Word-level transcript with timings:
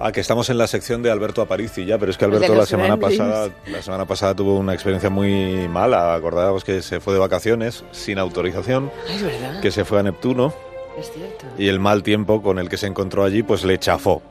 Ah, 0.00 0.12
que 0.12 0.20
estamos 0.20 0.48
en 0.48 0.58
la 0.58 0.68
sección 0.68 1.02
de 1.02 1.10
Alberto 1.10 1.42
Aparici 1.42 1.84
ya, 1.84 1.98
pero 1.98 2.12
es 2.12 2.16
que 2.18 2.24
Alberto 2.24 2.54
la 2.54 2.66
semana 2.66 2.96
pasada, 2.96 3.48
la 3.66 3.82
semana 3.82 4.04
pasada 4.04 4.32
tuvo 4.34 4.56
una 4.56 4.72
experiencia 4.72 5.10
muy 5.10 5.66
mala. 5.68 6.14
Acordaos 6.14 6.62
que 6.64 6.82
se 6.82 7.00
fue 7.00 7.14
de 7.14 7.18
vacaciones 7.18 7.84
sin 7.90 8.18
autorización, 8.18 8.92
es 9.08 9.22
verdad. 9.22 9.60
que 9.60 9.72
se 9.72 9.84
fue 9.84 9.98
a 9.98 10.04
Neptuno 10.04 10.54
Es 10.98 11.10
cierto. 11.12 11.46
y 11.58 11.66
el 11.66 11.80
mal 11.80 12.04
tiempo 12.04 12.42
con 12.42 12.60
el 12.60 12.68
que 12.68 12.76
se 12.76 12.86
encontró 12.86 13.24
allí, 13.24 13.42
pues 13.42 13.64
le 13.64 13.76
chafó 13.78 14.22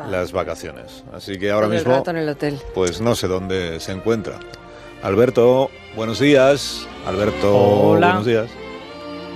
Va. 0.00 0.06
las 0.06 0.32
vacaciones. 0.32 1.04
Así 1.14 1.38
que 1.38 1.50
ahora 1.50 1.66
Todo 1.66 1.74
el 1.74 1.78
mismo, 1.80 1.94
rato 1.94 2.10
en 2.10 2.16
el 2.16 2.28
hotel. 2.30 2.58
pues 2.74 3.02
no 3.02 3.14
sé 3.14 3.28
dónde 3.28 3.80
se 3.80 3.92
encuentra. 3.92 4.38
Alberto, 5.02 5.68
buenos 5.94 6.20
días. 6.20 6.86
Alberto, 7.06 7.54
Hola. 7.54 8.06
buenos 8.06 8.24
días. 8.26 8.46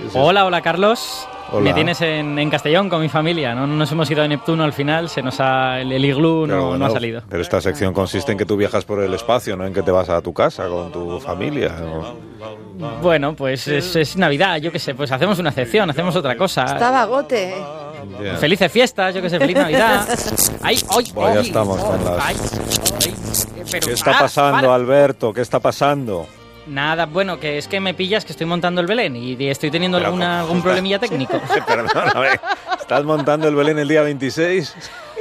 ¿Qué 0.01 0.07
es? 0.07 0.15
Hola, 0.15 0.45
hola 0.45 0.61
Carlos. 0.63 1.27
Hola. 1.51 1.61
Me 1.63 1.73
tienes 1.73 2.01
en, 2.01 2.37
en 2.37 2.49
Castellón 2.49 2.89
con 2.89 3.01
mi 3.01 3.09
familia. 3.09 3.55
No 3.55 3.65
nos 3.67 3.91
hemos 3.91 4.09
ido 4.11 4.21
a 4.23 4.27
Neptuno 4.27 4.63
al 4.63 4.73
final, 4.73 5.07
se 5.09 5.21
nos 5.21 5.39
ha, 5.39 5.79
el, 5.79 5.91
el 5.91 6.03
iglú 6.05 6.45
no, 6.45 6.55
no 6.57 6.67
bueno, 6.69 6.85
ha 6.85 6.89
salido. 6.89 7.21
Pero 7.29 7.41
esta 7.41 7.61
sección 7.61 7.93
consiste 7.93 8.31
en 8.33 8.37
que 8.37 8.45
tú 8.45 8.57
viajas 8.57 8.83
por 8.85 9.01
el 9.01 9.13
espacio, 9.13 9.55
no 9.55 9.65
en 9.65 9.73
que 9.73 9.81
te 9.81 9.91
vas 9.91 10.09
a 10.09 10.21
tu 10.21 10.33
casa 10.33 10.67
con 10.67 10.91
tu 10.91 11.19
familia. 11.19 11.73
¿no? 11.79 12.15
Bueno, 13.01 13.33
pues 13.33 13.67
es, 13.67 13.95
es 13.95 14.17
Navidad, 14.17 14.57
yo 14.57 14.71
qué 14.71 14.79
sé, 14.79 14.93
pues 14.93 15.11
hacemos 15.11 15.39
una 15.39 15.49
excepción, 15.49 15.89
hacemos 15.89 16.15
otra 16.15 16.35
cosa. 16.35 16.63
Está 16.65 16.91
vagote. 16.91 17.55
Bien. 18.19 18.37
Felices 18.37 18.71
fiestas, 18.71 19.13
yo 19.15 19.21
qué 19.21 19.29
sé, 19.29 19.37
feliz 19.39 19.57
Navidad. 19.57 20.07
Ay, 20.61 20.79
ay, 20.89 21.11
Pues 21.13 21.33
ya 21.33 21.39
ay, 21.39 21.47
estamos 21.47 21.83
con 21.83 22.05
las- 22.05 22.25
ay, 22.25 22.35
ay, 23.05 23.13
pero 23.71 23.87
¿Qué 23.87 23.93
está 23.93 24.05
para, 24.11 24.19
pasando, 24.19 24.61
para. 24.61 24.75
Alberto? 24.75 25.33
¿Qué 25.33 25.41
está 25.41 25.59
pasando? 25.59 26.25
Nada, 26.67 27.05
bueno, 27.05 27.39
que 27.39 27.57
es 27.57 27.67
que 27.67 27.79
me 27.79 27.93
pillas 27.93 28.25
que 28.25 28.31
estoy 28.33 28.45
montando 28.47 28.81
el 28.81 28.87
Belén 28.87 29.15
y 29.15 29.35
estoy 29.47 29.71
teniendo 29.71 29.97
Pero, 29.97 30.07
alguna, 30.07 30.25
¿cómo 30.41 30.41
algún 30.47 30.61
problemilla 30.61 30.99
técnico. 30.99 31.39
Perdóname. 31.65 32.39
¿Estás 32.79 33.03
montando 33.03 33.47
el 33.47 33.55
Belén 33.55 33.79
el 33.79 33.87
día 33.87 34.01
26? 34.01 34.75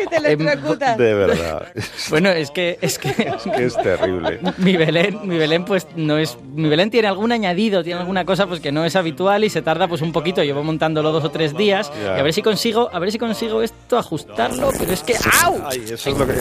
Y 0.04 0.06
te 0.08 0.16
electrocutas. 0.16 0.98
De 0.98 1.14
verdad. 1.14 1.68
Bueno, 2.10 2.28
es 2.28 2.50
que, 2.50 2.78
es 2.82 2.98
que 2.98 3.12
Que 3.54 3.64
es 3.64 3.74
terrible. 3.76 4.40
mi 4.58 4.76
Belén, 4.76 5.20
mi 5.26 5.38
Belén 5.38 5.64
pues 5.64 5.86
no 5.96 6.18
es, 6.18 6.36
mi 6.54 6.68
Belén 6.68 6.90
tiene 6.90 7.08
algún 7.08 7.32
añadido, 7.32 7.82
tiene 7.82 8.00
alguna 8.00 8.24
cosa 8.26 8.46
pues 8.46 8.60
que 8.60 8.70
no 8.72 8.84
es 8.84 8.94
habitual 8.94 9.42
y 9.44 9.48
se 9.50 9.62
tarda 9.62 9.88
pues 9.88 10.02
un 10.02 10.12
poquito. 10.12 10.42
Llevo 10.44 10.62
montándolo 10.62 11.12
dos 11.12 11.24
o 11.24 11.30
tres 11.30 11.56
días 11.56 11.90
Ya. 12.04 12.16
y 12.16 12.20
a 12.20 12.22
ver 12.22 12.32
si 12.34 12.42
consigo, 12.42 12.90
a 12.92 12.98
ver 12.98 13.10
si 13.10 13.18
consigo 13.18 13.62
esto 13.62 13.96
ajustarlo, 13.98 14.70
pero 14.78 14.92
es 14.92 15.02
que 15.02 15.14
¡au! 15.42 15.62
Ay, 15.64 15.84
eso 15.90 16.10
es 16.10 16.18
lo 16.18 16.26
que... 16.26 16.34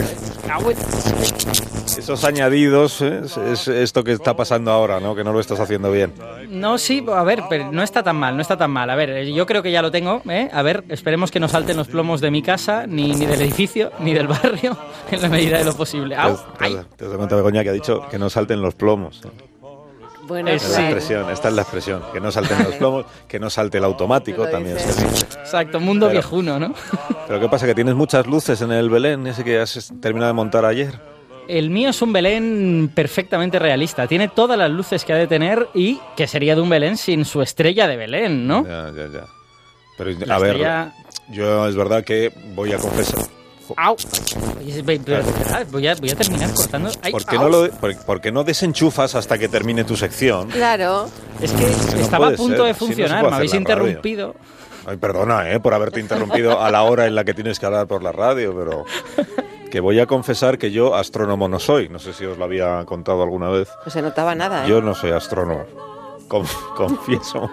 Esos 1.98 2.24
añadidos 2.26 3.02
¿eh? 3.02 3.22
es, 3.26 3.38
es 3.38 3.68
esto 3.68 4.04
que 4.04 4.12
está 4.12 4.36
pasando 4.36 4.72
ahora, 4.72 5.00
¿no? 5.00 5.16
Que 5.16 5.24
no 5.24 5.32
lo 5.34 5.40
estás 5.40 5.60
haciendo 5.60 5.92
bien. 5.92 6.14
No, 6.50 6.78
sí, 6.78 7.04
a 7.14 7.24
ver, 7.24 7.44
pero 7.50 7.72
no 7.72 7.82
está 7.84 8.04
tan 8.04 8.16
mal, 8.18 8.36
no 8.36 8.42
está 8.42 8.58
tan 8.58 8.72
mal. 8.72 8.90
A 8.90 8.96
ver, 8.96 9.10
eh, 9.10 9.34
yo 9.34 9.46
creo 9.46 9.64
que 9.64 9.72
ya 9.72 9.82
lo 9.82 9.92
tengo, 9.92 10.22
¿eh? 10.30 10.50
A 10.54 10.62
ver, 10.62 10.84
esperemos 10.90 11.32
que 11.32 11.40
no 11.40 11.48
salten 11.48 11.78
los 11.78 11.88
plomos 11.88 12.22
de 12.22 12.32
mi 12.32 12.42
casa, 12.42 12.86
ni, 12.88 13.14
ni 13.14 13.26
del 13.26 13.42
edificio, 13.42 13.92
ni 14.00 14.14
del 14.14 14.28
barrio, 14.28 14.78
en 15.12 15.22
la 15.22 15.30
medida 15.30 15.58
de 15.58 15.66
lo 15.66 15.74
posible. 15.74 16.16
¡Au! 16.16 16.38
¡Ay! 16.60 16.76
has- 16.76 16.86
te 16.98 17.06
has 17.06 17.10
dado 17.10 17.18
cuenta, 17.18 17.36
Begoña, 17.36 17.64
que 17.64 17.70
ha 17.70 17.74
dicho 17.74 18.08
que 18.10 18.18
no 18.20 18.30
salten 18.30 18.62
los 18.62 18.76
plomos. 18.76 19.22
Bueno, 20.28 20.50
Es- 20.50 20.64
Esta 20.64 20.72
es 20.72 20.78
la 20.80 20.84
expresión, 20.90 21.30
esta 21.30 21.48
es 21.50 21.54
la 21.54 21.62
expresión. 21.62 22.02
Que 22.12 22.20
no 22.20 22.32
salten 22.32 22.58
los 22.64 22.74
plomos, 22.76 23.06
que 23.28 23.40
no 23.40 23.50
salte 23.52 23.78
el 23.78 23.84
automático, 23.84 24.48
también 24.48 24.80
se 24.80 24.88
dices. 24.88 25.12
dice. 25.12 25.26
Exacto, 25.40 25.80
mundo 25.80 26.08
Pero- 26.08 26.20
viejuno, 26.20 26.60
¿no? 26.60 26.74
Pero 27.28 27.40
¿qué 27.40 27.48
pasa? 27.50 27.66
Que 27.68 27.76
tienes 27.76 27.94
muchas 27.96 28.26
luces 28.26 28.60
en 28.62 28.72
el 28.72 28.90
Belén, 28.90 29.28
ese 29.28 29.44
que 29.44 29.60
has 29.60 29.92
terminado 30.02 30.30
de 30.30 30.34
montar 30.34 30.66
ayer. 30.66 31.00
El 31.48 31.70
mío 31.70 31.90
es 31.90 32.02
un 32.02 32.12
Belén 32.14 32.92
perfectamente 32.94 33.60
realista. 33.60 34.08
Tiene 34.08 34.28
todas 34.30 34.58
las 34.58 34.70
luces 34.72 35.06
que 35.06 35.14
ha 35.14 35.18
de 35.18 35.28
tener 35.28 35.68
y 35.74 36.00
que 36.16 36.28
sería 36.28 36.56
de 36.56 36.62
un 36.62 36.70
Belén 36.70 36.98
sin 36.98 37.26
su 37.26 37.42
estrella 37.42 37.88
de 37.88 37.98
Belén, 37.98 38.48
¿no? 38.48 38.66
Ya, 38.66 38.92
ya, 38.96 39.08
ya. 39.12 39.26
Pero, 39.98 40.12
La 40.26 40.36
a 40.36 40.40
ver, 40.40 40.56
estrella- 40.56 40.94
yo 41.30 41.68
es 41.68 41.76
verdad 41.76 42.04
que 42.04 42.32
voy 42.54 42.74
a 42.74 42.78
confesar. 42.78 43.24
¡Au! 43.78 43.96
Voy, 45.72 45.88
a, 45.88 45.96
voy 45.96 46.10
a 46.12 46.16
terminar 46.16 46.54
cortando. 46.54 46.90
¡Ay, 47.02 47.12
¿Por 47.12 47.26
qué, 47.26 47.36
no 47.38 47.50
lo, 47.50 47.70
por, 47.72 47.96
por 48.06 48.22
qué 48.22 48.32
no 48.32 48.44
desenchufas 48.44 49.16
hasta 49.16 49.38
que 49.40 49.48
termine 49.48 49.84
tu 49.84 49.96
sección? 49.96 50.50
Claro. 50.50 51.08
Es 51.42 51.52
que 51.52 51.64
no 51.96 52.02
estaba 52.02 52.28
a 52.28 52.30
puede 52.30 52.38
punto 52.38 52.58
ser, 52.58 52.66
de 52.66 52.70
no 52.72 52.76
funcionar, 52.78 53.20
puede 53.22 53.32
me 53.32 53.36
habéis 53.38 53.52
radio. 53.52 53.62
interrumpido. 53.62 54.36
Ay, 54.86 54.98
perdona, 54.98 55.50
¿eh? 55.52 55.60
Por 55.60 55.74
haberte 55.74 56.00
interrumpido 56.00 56.62
a 56.62 56.70
la 56.70 56.84
hora 56.84 57.08
en 57.08 57.16
la 57.16 57.24
que 57.24 57.34
tienes 57.34 57.58
que 57.60 57.66
hablar 57.66 57.88
por 57.88 58.04
la 58.04 58.12
radio, 58.12 58.54
pero... 58.56 58.86
Que 59.76 59.82
voy 59.82 60.00
a 60.00 60.06
confesar 60.06 60.58
que 60.58 60.72
yo 60.72 60.96
astrónomo 60.96 61.50
no 61.50 61.60
soy. 61.60 61.90
No 61.90 62.00
sé 62.00 62.14
si 62.14 62.24
os 62.24 62.38
lo 62.38 62.46
había 62.46 62.86
contado 62.86 63.22
alguna 63.24 63.50
vez. 63.50 63.68
No 63.86 63.92
se 63.92 64.02
notaba 64.02 64.34
nada, 64.34 64.66
¿eh? 64.66 64.70
Yo 64.70 64.82
no 64.82 64.96
soy 64.96 65.12
astrónomo. 65.12 65.66
Conf- 66.30 66.74
confieso 66.78 67.50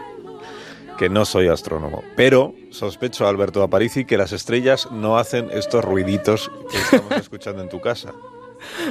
que 0.97 1.09
no 1.09 1.25
soy 1.25 1.49
astrónomo. 1.49 2.05
Pero 2.15 2.55
sospecho, 2.71 3.27
Alberto 3.27 3.61
Aparici, 3.65 4.05
que 4.05 4.17
las 4.17 4.31
estrellas 4.31 4.89
no 4.93 5.19
hacen 5.19 5.49
estos 5.53 5.85
ruiditos 5.85 6.49
que 6.71 6.77
estamos 6.79 7.11
escuchando 7.17 7.61
en 7.61 7.69
tu 7.69 7.81
casa. 7.81 8.13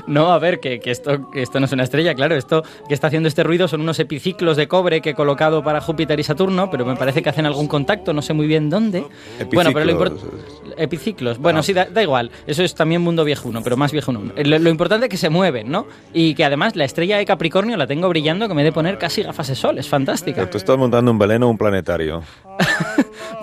No, 0.05 0.33
a 0.33 0.37
ver, 0.39 0.59
que, 0.59 0.81
que 0.81 0.91
esto, 0.91 1.31
que 1.31 1.41
esto 1.41 1.57
no 1.61 1.65
es 1.65 1.71
una 1.71 1.83
estrella, 1.83 2.13
claro. 2.13 2.35
Esto 2.35 2.63
que 2.89 2.93
está 2.93 3.07
haciendo 3.07 3.29
este 3.29 3.43
ruido 3.43 3.69
son 3.69 3.79
unos 3.79 3.97
epiciclos 3.99 4.57
de 4.57 4.67
cobre 4.67 4.99
que 4.99 5.11
he 5.11 5.15
colocado 5.15 5.63
para 5.63 5.79
Júpiter 5.79 6.19
y 6.19 6.23
Saturno, 6.23 6.69
pero 6.69 6.85
me 6.85 6.97
parece 6.97 7.21
que 7.21 7.29
hacen 7.29 7.45
algún 7.45 7.69
contacto, 7.69 8.11
no 8.11 8.21
sé 8.21 8.33
muy 8.33 8.47
bien 8.47 8.69
dónde. 8.69 9.05
Bueno, 9.53 9.69
pero 9.73 9.85
lo 9.85 9.91
importante. 9.91 10.25
Epiciclos. 10.77 11.37
Bueno, 11.37 11.59
Ah. 11.59 11.63
sí, 11.63 11.73
da, 11.73 11.85
da 11.85 12.01
igual. 12.01 12.31
Eso 12.47 12.63
es 12.63 12.73
también 12.75 13.01
mundo 13.01 13.23
viejuno, 13.23 13.61
pero 13.63 13.77
más 13.77 13.91
viejuno. 13.91 14.21
Lo, 14.35 14.59
lo 14.59 14.69
importante 14.69 15.05
es 15.05 15.09
que 15.09 15.17
se 15.17 15.29
mueven, 15.29 15.69
¿no? 15.71 15.87
Y 16.13 16.35
que 16.35 16.45
además 16.45 16.75
la 16.75 16.85
estrella 16.85 17.17
de 17.17 17.25
Capricornio 17.25 17.77
la 17.77 17.87
tengo 17.87 18.07
brillando 18.09 18.47
que 18.47 18.53
me 18.53 18.61
he 18.61 18.65
de 18.65 18.71
poner 18.71 18.97
casi 18.97 19.23
gafas 19.23 19.47
de 19.47 19.55
sol. 19.55 19.77
Es 19.77 19.87
fantástica. 19.87 20.37
Pero 20.41 20.49
tú 20.49 20.57
estás 20.57 20.77
montando 20.77 21.11
un 21.11 21.17
Belén 21.19 21.43
o 21.43 21.49
un 21.49 21.57
planetario. 21.57 22.21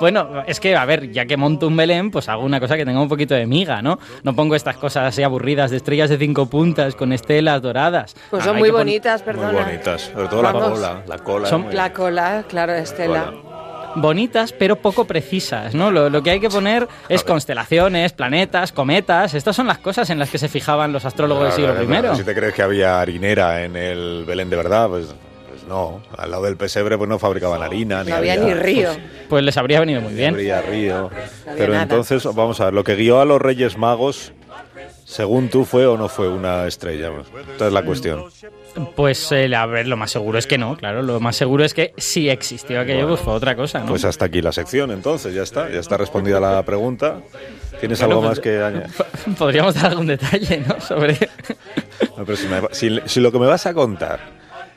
Bueno, 0.00 0.44
es 0.46 0.60
que, 0.60 0.76
a 0.76 0.84
ver, 0.84 1.10
ya 1.10 1.26
que 1.26 1.36
monto 1.36 1.66
un 1.66 1.76
Belén, 1.76 2.12
pues 2.12 2.28
hago 2.28 2.44
una 2.44 2.60
cosa 2.60 2.76
que 2.76 2.84
tenga 2.84 3.00
un 3.00 3.08
poquito 3.08 3.34
de 3.34 3.46
miga, 3.46 3.82
¿no? 3.82 3.98
No 4.22 4.32
pongo 4.34 4.54
estas 4.54 4.76
cosas 4.76 5.06
así 5.06 5.24
aburridas 5.24 5.72
de 5.72 5.78
estrellas 5.78 6.08
de 6.08 6.16
cinco 6.18 6.46
puntas 6.46 6.94
con 6.94 7.12
estelas 7.12 7.60
doradas. 7.62 8.14
Pues 8.30 8.42
Ah, 8.42 8.46
son 8.46 8.58
muy 8.58 8.70
bonitas, 8.70 9.22
perdona. 9.22 9.52
Muy 9.52 9.62
bonitas. 9.62 10.02
Sobre 10.14 10.28
todo 10.28 10.42
la 10.42 10.52
cola. 10.52 11.02
La 11.06 11.18
cola. 11.18 11.48
Son- 11.48 11.74
La 11.74 11.92
cola, 11.92 12.44
claro, 12.48 12.74
Estela. 12.74 13.24
cola. 13.32 13.47
Bonitas, 13.96 14.52
pero 14.52 14.76
poco 14.76 15.06
precisas, 15.06 15.74
¿no? 15.74 15.90
Lo, 15.90 16.10
lo 16.10 16.22
que 16.22 16.30
hay 16.30 16.40
que 16.40 16.48
poner 16.48 16.86
es 17.08 17.24
constelaciones, 17.24 18.12
planetas, 18.12 18.72
cometas. 18.72 19.34
Estas 19.34 19.56
son 19.56 19.66
las 19.66 19.78
cosas 19.78 20.10
en 20.10 20.18
las 20.18 20.30
que 20.30 20.38
se 20.38 20.48
fijaban 20.48 20.92
los 20.92 21.04
astrólogos 21.04 21.44
del 21.44 21.52
siglo 21.52 21.74
claro, 21.86 22.14
I. 22.14 22.16
Si 22.16 22.24
te 22.24 22.34
crees 22.34 22.54
que 22.54 22.62
había 22.62 23.00
harinera 23.00 23.64
en 23.64 23.76
el 23.76 24.24
Belén 24.26 24.50
de 24.50 24.56
verdad, 24.56 24.88
pues, 24.88 25.06
pues 25.48 25.64
no. 25.64 26.00
Al 26.16 26.30
lado 26.30 26.44
del 26.44 26.56
pesebre 26.56 26.96
pues 26.98 27.08
no 27.08 27.18
fabricaban 27.18 27.62
harina. 27.62 28.04
Ni 28.04 28.10
No 28.10 28.16
había 28.16 28.36
ni 28.36 28.54
río. 28.54 28.90
Pues 29.28 29.42
les 29.42 29.56
habría 29.56 29.80
venido 29.80 30.00
muy 30.00 30.14
bien. 30.14 30.34
habría 30.34 30.60
río. 30.62 31.10
había 31.46 31.54
Pero 31.56 31.72
nada. 31.72 31.82
entonces, 31.84 32.24
vamos 32.34 32.60
a 32.60 32.66
ver, 32.66 32.74
lo 32.74 32.84
que 32.84 32.94
guió 32.94 33.20
a 33.20 33.24
los 33.24 33.40
Reyes 33.40 33.76
Magos, 33.78 34.32
según 35.08 35.48
tú, 35.48 35.64
fue 35.64 35.86
o 35.86 35.96
no 35.96 36.08
fue 36.08 36.28
una 36.28 36.66
estrella. 36.66 37.10
Esta 37.52 37.68
es 37.68 37.72
la 37.72 37.82
cuestión. 37.82 38.24
Pues, 38.94 39.32
eh, 39.32 39.52
a 39.56 39.64
ver, 39.64 39.88
lo 39.88 39.96
más 39.96 40.10
seguro 40.10 40.38
es 40.38 40.46
que 40.46 40.58
no, 40.58 40.76
claro. 40.76 41.02
Lo 41.02 41.18
más 41.18 41.34
seguro 41.34 41.64
es 41.64 41.72
que 41.72 41.94
si 41.96 42.28
existió 42.28 42.78
aquello, 42.80 42.98
Bueno. 43.00 43.08
pues 43.14 43.20
fue 43.22 43.32
otra 43.32 43.56
cosa, 43.56 43.80
¿no? 43.80 43.86
Pues 43.86 44.04
hasta 44.04 44.26
aquí 44.26 44.42
la 44.42 44.52
sección, 44.52 44.90
entonces, 44.90 45.34
ya 45.34 45.42
está. 45.42 45.70
Ya 45.70 45.80
está 45.80 45.96
respondida 45.96 46.38
la 46.38 46.62
pregunta. 46.62 47.20
¿Tienes 47.80 47.98
Bueno, 48.00 48.16
algo 48.16 48.20
pues- 48.28 48.30
más 48.38 48.40
que 48.40 48.62
añadir? 48.62 48.90
Podríamos 49.38 49.74
dar 49.74 49.86
algún 49.86 50.06
detalle, 50.08 50.62
¿no? 50.66 50.78
Sobre... 50.80 51.14
No, 52.16 52.24
pero 52.24 52.36
si, 52.36 52.46
me- 52.46 52.60
si- 52.72 53.00
si 53.06 53.20
lo 53.20 53.32
que 53.32 53.38
me 53.38 53.46
vas 53.46 53.64
a 53.66 53.72
contar 53.72 54.20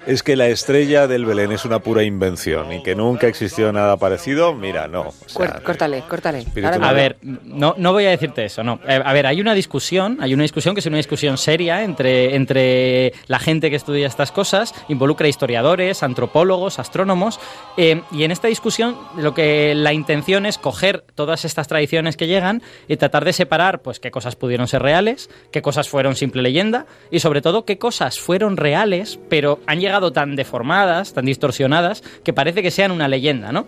es 0.08 0.24
que 0.24 0.36
la 0.36 0.48
estrella 0.48 1.08
del 1.08 1.26
Belén 1.26 1.52
es 1.52 1.66
una 1.66 1.80
pura 1.80 2.04
invención 2.04 2.72
y 2.74 2.82
que 2.84 2.96
nunca 2.96 3.28
existió 3.28 3.72
nada 3.72 3.98
parecido, 3.98 4.54
mira, 4.54 4.88
no. 4.88 5.02
o 5.10 5.12
sea, 5.28 5.36
Cuer- 5.48 5.62
córtale, 5.64 6.04
córtale. 6.10 6.46
A 6.82 6.94
ver, 6.94 7.18
no, 7.22 7.76
no 7.78 7.92
voy 7.94 8.06
a 8.06 8.10
decirte 8.10 8.46
eso, 8.46 8.64
no. 8.64 8.80
Eh, 8.88 9.00
A 9.04 9.14
ver, 9.14 9.28
hay 9.28 9.42
una 9.42 9.54
discusión, 9.54 10.18
hay 10.22 10.34
una 10.34 10.44
discusión 10.44 10.74
que 10.76 10.80
es 10.80 10.86
una 10.88 10.98
discusión 10.98 11.38
seria 11.38 11.84
entre, 11.84 12.36
entre 12.36 13.14
la 13.28 13.40
gente 13.40 13.70
que 13.70 13.76
estudia 13.76 14.08
estas 14.08 14.32
cosas, 14.32 14.74
involucra 14.88 15.28
historiadores, 15.28 16.04
antropólogos, 16.04 16.80
astrónomos, 16.80 17.40
eh, 17.78 18.02
y 18.12 18.24
en 18.24 18.32
esta 18.32 18.48
discusión 18.48 18.98
lo 19.18 19.34
que 19.34 19.76
la 19.76 19.94
intención 19.94 20.46
es 20.46 20.58
coger 20.58 21.04
todas 21.16 21.46
estas 21.46 21.68
tradiciones 21.68 22.18
que 22.18 22.28
llegan 22.28 22.62
y 22.88 22.98
tratar 22.98 23.26
de 23.26 23.34
separar, 23.34 23.82
pues, 23.82 24.00
qué 24.00 24.10
cosas 24.12 24.36
pudieron 24.36 24.68
ser 24.68 24.82
reales, 24.82 25.30
qué 25.52 25.62
cosas 25.62 25.90
fueron 25.90 26.16
simple 26.16 26.42
leyenda, 26.42 26.86
y 27.12 27.20
sobre 27.20 27.42
todo 27.42 27.66
qué 27.66 27.78
cosas 27.78 28.20
fueron 28.20 28.58
reales, 28.58 29.20
pero 29.30 29.60
han 29.68 29.80
llegado 29.80 29.91
tan 30.14 30.36
deformadas, 30.36 31.14
tan 31.14 31.26
distorsionadas, 31.26 32.04
que 32.24 32.34
parece 32.34 32.62
que 32.62 32.72
sean 32.72 32.92
una 32.92 33.08
leyenda, 33.08 33.52
¿no? 33.52 33.66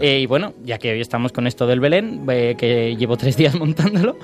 Eh, 0.00 0.20
y 0.20 0.26
bueno, 0.26 0.54
ya 0.64 0.78
que 0.78 0.92
hoy 0.92 1.00
estamos 1.00 1.32
con 1.32 1.46
esto 1.46 1.66
del 1.66 1.78
Belén, 1.78 2.24
eh, 2.28 2.54
que 2.56 2.96
llevo 2.96 3.16
tres 3.16 3.36
días 3.36 3.54
montándolo, 3.58 4.16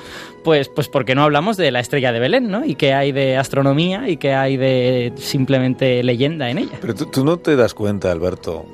pues, 0.44 0.68
pues 0.68 0.88
¿por 0.88 1.04
qué 1.04 1.14
no 1.14 1.22
hablamos 1.22 1.56
de 1.56 1.70
la 1.70 1.80
estrella 1.80 2.12
de 2.12 2.20
Belén, 2.20 2.50
¿no? 2.50 2.64
Y 2.64 2.74
qué 2.74 2.94
hay 2.94 3.12
de 3.12 3.36
astronomía 3.36 4.08
y 4.08 4.16
qué 4.16 4.34
hay 4.34 4.56
de 4.56 5.12
simplemente 5.16 6.02
leyenda 6.02 6.50
en 6.50 6.58
ella. 6.58 6.78
Pero 6.80 6.94
tú, 6.94 7.06
tú 7.06 7.24
no 7.24 7.36
te 7.38 7.54
das 7.56 7.74
cuenta, 7.74 8.10
Alberto, 8.10 8.66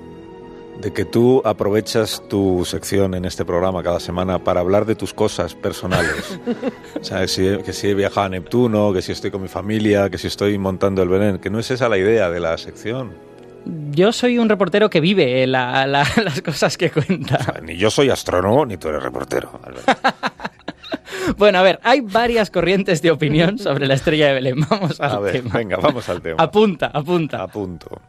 de 0.80 0.92
que 0.92 1.04
tú 1.04 1.40
aprovechas 1.44 2.22
tu 2.28 2.64
sección 2.64 3.14
en 3.14 3.24
este 3.24 3.44
programa 3.44 3.82
cada 3.82 4.00
semana 4.00 4.38
para 4.38 4.60
hablar 4.60 4.84
de 4.84 4.94
tus 4.94 5.14
cosas 5.14 5.54
personales. 5.54 6.38
o 7.00 7.04
sea, 7.04 7.20
que 7.20 7.28
si, 7.28 7.56
que 7.64 7.72
si 7.72 7.88
he 7.88 7.94
viajado 7.94 8.26
a 8.26 8.28
Neptuno, 8.28 8.92
que 8.92 9.00
si 9.02 9.12
estoy 9.12 9.30
con 9.30 9.40
mi 9.42 9.48
familia, 9.48 10.10
que 10.10 10.18
si 10.18 10.26
estoy 10.26 10.58
montando 10.58 11.02
el 11.02 11.08
Belén, 11.08 11.38
que 11.38 11.48
no 11.50 11.58
es 11.58 11.70
esa 11.70 11.88
la 11.88 11.96
idea 11.98 12.28
de 12.30 12.40
la 12.40 12.58
sección. 12.58 13.12
Yo 13.92 14.12
soy 14.12 14.36
un 14.38 14.48
reportero 14.50 14.90
que 14.90 15.00
vive 15.00 15.46
la- 15.46 15.86
la- 15.86 16.06
las 16.22 16.42
cosas 16.42 16.76
que 16.76 16.90
cuenta. 16.90 17.54
Ni 17.62 17.76
yo 17.76 17.90
soy 17.90 18.10
astrónomo, 18.10 18.66
ni 18.66 18.76
tú 18.76 18.88
eres 18.88 19.02
reportero. 19.02 19.58
Bueno, 21.38 21.58
a 21.58 21.62
ver, 21.62 21.80
hay 21.82 22.00
varias 22.02 22.50
corrientes 22.50 23.00
de 23.00 23.10
opinión 23.10 23.58
sobre 23.58 23.86
la 23.86 23.94
estrella 23.94 24.28
de 24.28 24.34
Belén. 24.34 24.56
Vamos 24.68 25.00
al 25.00 25.10
A 25.10 25.18
ver, 25.20 25.32
tema. 25.32 25.54
venga, 25.54 25.76
vamos 25.78 26.06
al 26.10 26.20
tema. 26.20 26.36
Apunta, 26.42 26.90
apunta. 26.92 27.42
A 27.42 27.48
punto. 27.48 28.00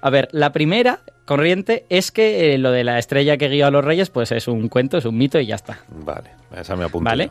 A 0.00 0.10
ver, 0.10 0.28
la 0.32 0.50
primera 0.52 0.98
corriente 1.28 1.84
es 1.90 2.10
que 2.10 2.54
eh, 2.54 2.58
lo 2.58 2.72
de 2.72 2.82
la 2.82 2.98
estrella 2.98 3.36
que 3.36 3.48
guió 3.48 3.66
a 3.66 3.70
los 3.70 3.84
reyes, 3.84 4.10
pues 4.10 4.32
es 4.32 4.48
un 4.48 4.68
cuento, 4.68 4.96
es 4.98 5.04
un 5.04 5.16
mito 5.16 5.38
y 5.38 5.46
ya 5.46 5.54
está. 5.54 5.78
Vale, 5.88 6.30
esa 6.56 6.74
me 6.74 6.84
apunto. 6.84 7.04
Vale. 7.04 7.30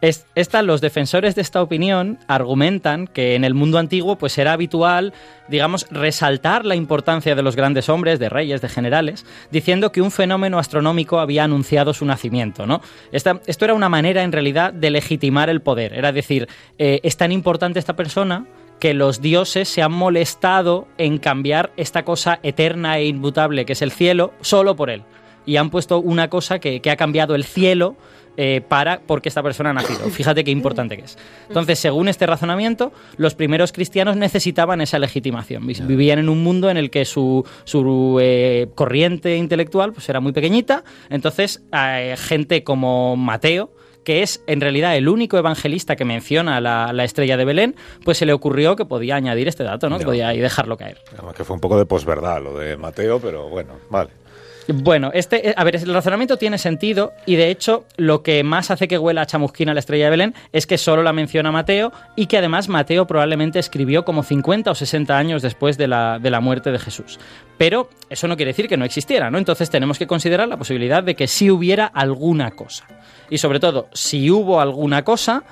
Es, 0.00 0.26
esta, 0.34 0.62
los 0.62 0.80
defensores 0.80 1.34
de 1.34 1.42
esta 1.42 1.62
opinión 1.62 2.18
argumentan 2.26 3.06
que 3.06 3.34
en 3.36 3.44
el 3.44 3.54
mundo 3.54 3.78
antiguo 3.78 4.16
pues 4.16 4.36
era 4.38 4.52
habitual, 4.52 5.12
digamos, 5.48 5.86
resaltar 5.90 6.64
la 6.64 6.74
importancia 6.74 7.34
de 7.34 7.42
los 7.42 7.54
grandes 7.56 7.88
hombres, 7.88 8.18
de 8.18 8.28
reyes, 8.28 8.60
de 8.60 8.68
generales, 8.68 9.24
diciendo 9.50 9.92
que 9.92 10.02
un 10.02 10.10
fenómeno 10.10 10.58
astronómico 10.58 11.20
había 11.20 11.44
anunciado 11.44 11.94
su 11.94 12.04
nacimiento, 12.04 12.66
¿no? 12.66 12.80
Esta- 13.12 13.40
esto 13.46 13.64
era 13.66 13.74
una 13.74 13.88
manera, 13.88 14.22
en 14.24 14.32
realidad, 14.32 14.72
de 14.72 14.90
legitimar 14.90 15.48
el 15.50 15.60
poder. 15.60 15.92
Era 15.94 16.12
decir, 16.12 16.48
eh, 16.78 17.00
es 17.02 17.16
tan 17.16 17.30
importante 17.32 17.78
esta 17.78 17.94
persona 17.96 18.46
que 18.84 18.92
los 18.92 19.22
dioses 19.22 19.66
se 19.70 19.80
han 19.80 19.92
molestado 19.92 20.86
en 20.98 21.16
cambiar 21.16 21.72
esta 21.78 22.04
cosa 22.04 22.38
eterna 22.42 22.98
e 22.98 23.06
inmutable 23.06 23.64
que 23.64 23.72
es 23.72 23.80
el 23.80 23.90
cielo 23.90 24.34
solo 24.42 24.76
por 24.76 24.90
él. 24.90 25.04
Y 25.46 25.56
han 25.56 25.70
puesto 25.70 26.00
una 26.00 26.28
cosa 26.28 26.58
que, 26.58 26.80
que 26.80 26.90
ha 26.90 26.96
cambiado 26.96 27.34
el 27.34 27.44
cielo 27.44 27.96
eh, 28.36 28.60
para 28.68 29.00
porque 29.06 29.30
esta 29.30 29.42
persona 29.42 29.70
ha 29.70 29.72
nacido. 29.72 30.00
Fíjate 30.10 30.44
qué 30.44 30.50
importante 30.50 30.98
que 30.98 31.04
es. 31.04 31.16
Entonces, 31.48 31.78
según 31.78 32.08
este 32.08 32.26
razonamiento, 32.26 32.92
los 33.16 33.34
primeros 33.34 33.72
cristianos 33.72 34.16
necesitaban 34.18 34.82
esa 34.82 34.98
legitimación. 34.98 35.66
Vi- 35.66 35.80
Vivían 35.86 36.18
en 36.18 36.28
un 36.28 36.42
mundo 36.42 36.68
en 36.68 36.76
el 36.76 36.90
que 36.90 37.06
su, 37.06 37.42
su, 37.64 38.18
eh, 38.20 38.68
corriente 38.74 39.36
intelectual 39.38 39.94
pues, 39.94 40.06
era 40.10 40.20
muy 40.20 40.32
pequeñita. 40.32 40.84
Entonces, 41.08 41.62
eh, 41.72 42.16
gente 42.18 42.64
como 42.64 43.16
Mateo, 43.16 43.70
que 44.04 44.22
es 44.22 44.42
en 44.46 44.60
realidad 44.60 44.96
el 44.96 45.08
único 45.08 45.38
evangelista 45.38 45.96
que 45.96 46.04
menciona 46.04 46.60
la, 46.60 46.92
la 46.92 47.04
estrella 47.04 47.36
de 47.36 47.44
Belén, 47.44 47.74
pues 48.04 48.18
se 48.18 48.26
le 48.26 48.32
ocurrió 48.32 48.76
que 48.76 48.84
podía 48.84 49.16
añadir 49.16 49.48
este 49.48 49.64
dato, 49.64 49.88
¿no? 49.88 49.98
Que 49.98 50.04
podía 50.04 50.28
ahí 50.28 50.40
dejarlo 50.40 50.76
caer. 50.76 50.98
Además 51.14 51.34
que 51.34 51.44
fue 51.44 51.54
un 51.54 51.60
poco 51.60 51.78
de 51.78 51.86
posverdad 51.86 52.42
lo 52.42 52.58
de 52.58 52.76
Mateo, 52.76 53.18
pero 53.20 53.48
bueno, 53.48 53.72
vale. 53.90 54.10
Bueno, 54.68 55.10
este, 55.12 55.50
eh, 55.50 55.54
a 55.56 55.64
ver, 55.64 55.76
el 55.76 55.92
razonamiento 55.92 56.38
tiene 56.38 56.56
sentido 56.56 57.12
y 57.26 57.36
de 57.36 57.50
hecho 57.50 57.84
lo 57.96 58.22
que 58.22 58.42
más 58.44 58.70
hace 58.70 58.88
que 58.88 58.98
huela 58.98 59.22
a 59.22 59.26
chamusquina 59.26 59.74
la 59.74 59.80
estrella 59.80 60.04
de 60.04 60.10
Belén 60.10 60.34
es 60.52 60.66
que 60.66 60.78
solo 60.78 61.02
la 61.02 61.12
menciona 61.12 61.52
Mateo 61.52 61.92
y 62.16 62.26
que 62.26 62.38
además 62.38 62.68
Mateo 62.68 63.06
probablemente 63.06 63.58
escribió 63.58 64.04
como 64.04 64.22
50 64.22 64.70
o 64.70 64.74
60 64.74 65.16
años 65.16 65.42
después 65.42 65.76
de 65.76 65.88
la, 65.88 66.18
de 66.18 66.30
la 66.30 66.40
muerte 66.40 66.70
de 66.70 66.78
Jesús. 66.78 67.18
Pero 67.58 67.90
eso 68.08 68.26
no 68.26 68.36
quiere 68.36 68.50
decir 68.50 68.68
que 68.68 68.76
no 68.76 68.84
existiera, 68.84 69.30
¿no? 69.30 69.38
Entonces 69.38 69.70
tenemos 69.70 69.98
que 69.98 70.06
considerar 70.06 70.48
la 70.48 70.56
posibilidad 70.56 71.02
de 71.02 71.14
que 71.14 71.26
sí 71.26 71.50
hubiera 71.50 71.86
alguna 71.86 72.52
cosa. 72.52 72.86
Y 73.30 73.38
sobre 73.38 73.60
todo, 73.60 73.88
si 73.92 74.30
hubo 74.30 74.60
alguna 74.60 75.04
cosa, 75.04 75.44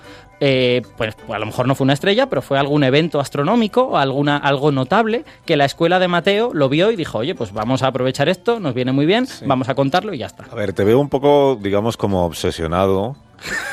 eh, 0.44 0.83
pues, 0.97 1.15
pues 1.15 1.31
a 1.37 1.39
lo 1.39 1.47
mejor 1.47 1.69
no 1.69 1.77
fue 1.77 1.85
una 1.85 1.93
estrella, 1.93 2.29
pero 2.29 2.43
fue 2.43 2.59
algún 2.59 2.83
evento 2.83 3.21
astronómico 3.21 3.83
o 3.83 3.97
alguna, 3.97 4.37
algo 4.37 4.73
notable 4.73 5.25
que 5.47 5.56
la 5.56 5.67
escuela 5.67 6.00
de 6.00 6.09
Mateo 6.09 6.50
lo 6.53 6.69
vio 6.69 6.91
y 6.91 6.97
dijo, 6.97 7.19
oye, 7.19 7.37
pues 7.37 7.53
vamos 7.53 7.85
a 7.85 7.87
aprovechar 7.87 8.29
esto, 8.29 8.59
nos 8.59 8.75
viene 8.75 8.91
muy 8.91 9.06
bien, 9.06 9.29
vamos 9.47 9.69
a 9.69 9.77
contarlo 9.77 10.12
y 10.12 10.19
ya 10.19 10.27
está. 10.27 10.47
A 10.50 10.56
ver, 10.56 10.73
te 10.73 10.83
veo 10.83 10.99
un 10.99 11.09
poco, 11.09 11.56
digamos, 11.62 11.97
como 11.97 12.27
obsesionado 12.27 13.15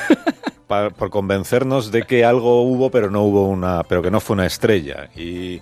por 0.68 1.10
convencernos 1.10 1.92
de 1.92 2.04
que 2.04 2.24
algo 2.24 2.62
hubo, 2.62 2.92
pero 2.92 3.10
no 3.10 3.24
hubo 3.24 3.48
una, 3.48 3.82
pero 3.86 4.04
que 4.04 4.12
no 4.12 4.20
fue 4.20 4.36
una 4.36 4.46
estrella. 4.46 5.10
Y 5.16 5.62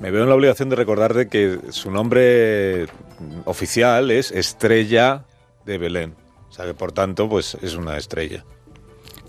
me 0.00 0.10
veo 0.10 0.24
en 0.24 0.28
la 0.28 0.34
obligación 0.34 0.70
de 0.70 0.74
recordarte 0.74 1.28
que 1.28 1.60
su 1.70 1.92
nombre 1.92 2.86
oficial 3.44 4.10
es 4.10 4.32
Estrella 4.32 5.22
de 5.64 5.78
Belén. 5.78 6.14
O 6.50 6.52
sea 6.52 6.64
que 6.64 6.74
por 6.74 6.90
tanto, 6.90 7.28
pues 7.28 7.56
es 7.62 7.76
una 7.76 7.96
estrella. 7.96 8.44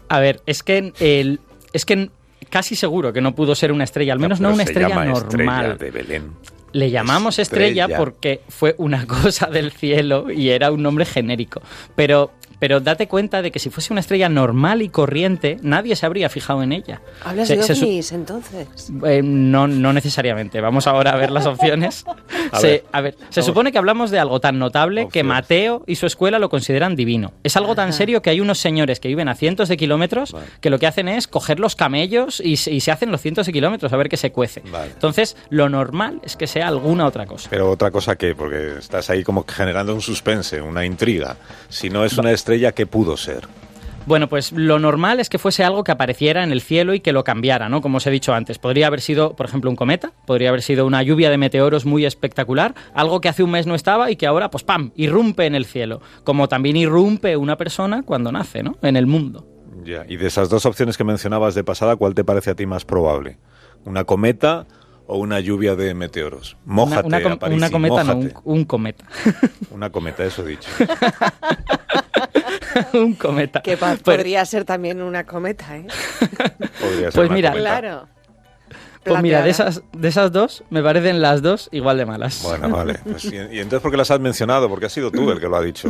A 0.10 0.20
ver, 0.20 0.42
es 0.46 0.64
que 0.64 0.92
el, 1.00 1.40
es 1.72 1.86
que 1.86 2.10
casi 2.50 2.76
seguro 2.76 3.14
que 3.14 3.22
no 3.22 3.36
pudo 3.36 3.56
ser 3.56 3.72
una 3.72 3.84
estrella, 3.84 4.14
al 4.14 4.20
menos 4.20 4.40
no, 4.40 4.52
una 4.52 4.64
estrella 4.64 5.06
normal. 5.06 5.18
Estrella 5.18 5.76
de 5.76 5.92
Belén. 5.92 6.32
Le 6.72 6.92
llamamos 6.92 7.40
estrella. 7.40 7.84
Estrella. 7.84 7.98
porque 7.98 8.42
fue 8.50 8.76
una 8.78 9.06
cosa 9.08 9.48
del 9.48 9.72
cielo 9.72 10.32
y 10.32 10.50
era 10.50 10.72
un 10.72 10.84
nombre 10.84 11.06
genérico. 11.06 11.62
Pero, 11.96 12.32
pero 12.60 12.80
date 12.80 13.08
cuenta 13.08 13.42
de 13.42 13.52
que 13.52 13.60
si 13.60 13.70
fuese 13.70 13.94
una 13.94 14.02
estrella 14.02 14.30
normal 14.30 14.82
y 14.82 14.90
corriente, 14.90 15.58
nadie 15.62 15.96
se 15.96 16.06
habría 16.06 16.30
fijado 16.30 16.62
en 16.62 16.72
ella. 16.74 17.02
Hablas 17.24 17.48
Se- 17.48 17.56
de 17.58 17.64
ovnis, 17.64 18.12
entonces. 18.12 18.68
Eh, 19.06 19.22
no, 19.24 19.68
no 19.68 19.94
necesariamente. 19.94 20.62
Vamos 20.62 20.86
ahora 20.88 21.12
a 21.12 21.16
ver 21.18 21.32
las 21.32 21.46
opciones. 21.46 22.04
A 22.52 22.60
se, 22.60 22.68
ver. 22.68 22.84
a 22.92 23.02
ver, 23.02 23.16
se 23.30 23.44
supone 23.44 23.72
que 23.72 23.78
hablamos 23.78 24.10
de 24.10 24.18
algo 24.20 24.40
tan 24.40 24.58
notable 24.60 25.08
que. 25.12 25.24
Mateo 25.24 25.84
y 25.86 25.96
su 25.96 26.08
escuela 26.08 26.40
lo 26.40 26.50
consideran 26.50 26.96
divino. 26.96 27.32
Es 27.44 27.56
algo 27.56 27.76
tan 27.76 27.94
serio 27.94 28.22
que 28.24 28.32
hay 28.32 28.42
unos 28.42 28.58
señores 28.58 29.00
que 29.00 29.08
viven 29.08 29.30
a 29.30 29.36
cientos 29.36 29.70
de 29.70 29.78
kilómetros 29.78 30.32
Vale. 30.32 30.48
que 30.60 30.72
lo 30.72 30.80
que 30.80 30.88
hacen 30.88 31.08
es 31.08 31.28
coger 31.28 31.60
los 31.60 31.76
camellos 31.76 32.40
y, 32.44 32.58
se- 32.58 32.72
y 32.74 32.80
se 32.82 32.92
hacen 32.92 33.12
los 33.12 33.22
cientos 33.22 33.46
de 33.46 33.54
kilómetros 33.54 33.94
a 33.94 33.98
ver 33.98 34.10
qué 34.10 34.18
se 34.18 34.32
cuece. 34.32 34.62
Vale. 34.72 34.92
Entonces, 34.92 35.38
lo 35.52 35.70
normal 35.70 36.20
es 36.24 36.36
que 36.36 36.48
sea 36.48 36.68
alguna 36.68 37.06
otra 37.06 37.28
cosa. 37.28 37.48
Pero 37.52 37.70
otra 37.70 37.92
cosa 37.92 38.16
que, 38.16 38.34
porque 38.34 38.80
estás 38.80 39.10
ahí 39.12 39.24
como 39.24 39.46
generando 39.48 39.94
un 39.94 40.02
suspense, 40.02 40.60
una 40.62 40.84
intriga. 40.86 41.38
Si 41.70 41.90
no 41.92 42.04
es 42.04 42.18
una 42.18 42.32
estrella, 42.32 42.49
¿qué 42.74 42.86
pudo 42.86 43.18
ser? 43.18 43.48
Bueno, 44.06 44.28
pues 44.28 44.52
lo 44.54 44.80
normal 44.80 45.20
es 45.20 45.30
que 45.30 45.38
fuese 45.38 45.64
algo 45.64 45.84
que 45.84 45.92
apareciera 45.92 46.44
en 46.44 46.52
el 46.52 46.62
cielo 46.62 46.96
y 46.96 47.00
que 47.00 47.12
lo 47.12 47.24
cambiara, 47.24 47.70
¿no? 47.70 47.80
Como 47.82 47.98
os 47.98 48.08
he 48.08 48.10
dicho 48.12 48.34
antes. 48.34 48.58
Podría 48.58 48.88
haber 48.88 49.02
sido, 49.02 49.36
por 49.36 49.46
ejemplo, 49.46 49.70
un 49.70 49.76
cometa, 49.76 50.14
podría 50.26 50.50
haber 50.50 50.64
sido 50.64 50.88
una 50.88 51.04
lluvia 51.04 51.30
de 51.30 51.38
meteoros 51.38 51.86
muy 51.86 52.06
espectacular, 52.06 52.74
algo 52.96 53.22
que 53.22 53.30
hace 53.30 53.44
un 53.44 53.52
mes 53.52 53.68
no 53.68 53.76
estaba 53.76 54.10
y 54.10 54.16
que 54.16 54.26
ahora, 54.26 54.50
pues 54.50 54.64
¡pam!, 54.64 54.92
irrumpe 54.96 55.46
en 55.46 55.54
el 55.54 55.66
cielo. 55.66 56.02
Como 56.24 56.48
también 56.48 56.76
irrumpe 56.78 57.38
una 57.38 57.56
persona 57.56 58.02
cuando 58.04 58.32
nace, 58.32 58.64
¿no? 58.64 58.78
En 58.82 58.96
el 58.96 59.06
mundo. 59.06 59.46
Ya. 59.84 60.06
Y 60.08 60.18
de 60.18 60.28
esas 60.28 60.50
dos 60.50 60.66
opciones 60.66 60.98
que 60.98 61.04
mencionabas 61.04 61.54
de 61.54 61.64
pasada, 61.64 61.96
¿cuál 61.96 62.16
te 62.16 62.24
parece 62.24 62.50
a 62.50 62.56
ti 62.56 62.66
más 62.66 62.86
probable? 62.86 63.38
¿Una 63.86 64.06
cometa 64.06 64.66
o 65.06 65.18
una 65.20 65.40
lluvia 65.40 65.76
de 65.76 65.94
meteoros? 65.94 66.58
Mójate, 66.66 67.08
una, 67.08 67.18
una 67.18 67.24
com- 67.24 67.32
Aparici, 67.34 67.58
una 67.58 67.70
cometa, 67.70 68.04
no, 68.04 68.16
un, 68.18 68.34
un 68.44 68.66
cometa. 68.66 69.06
Una 69.72 69.92
cometa, 69.92 70.26
eso 70.26 70.44
dicho. 70.44 70.70
un 72.94 73.14
cometa. 73.16 73.62
Que 73.62 73.78
pa- 73.78 73.92
Pero- 74.04 74.18
podría 74.18 74.46
ser 74.46 74.66
también 74.66 75.02
una 75.02 75.26
cometa, 75.26 75.78
¿eh? 75.78 75.86
Podría 76.80 77.12
ser 77.12 77.14
Pues 77.14 77.28
una 77.28 77.36
mira, 77.36 77.52
cometa. 77.52 77.70
Claro. 77.80 78.08
Pues 79.10 79.22
mira, 79.22 79.42
de 79.42 79.50
esas, 79.50 79.82
de 79.94 80.08
esas 80.08 80.32
dos, 80.32 80.64
me 80.70 80.82
parecen 80.82 81.22
las 81.22 81.42
dos 81.42 81.70
igual 81.72 81.98
de 81.98 82.06
malas. 82.06 82.42
Bueno, 82.44 82.70
vale. 82.76 83.00
Pues, 83.04 83.26
y, 83.26 83.36
y 83.36 83.60
entonces 83.60 83.82
por 83.82 83.92
qué 83.92 83.98
las 83.98 84.12
has 84.12 84.20
mencionado? 84.20 84.70
Porque 84.70 84.86
has 84.86 84.94
sido 84.94 85.12
tú 85.12 85.30
el 85.32 85.40
que 85.40 85.48
lo 85.48 85.56
ha 85.58 85.62
dicho. 85.62 85.90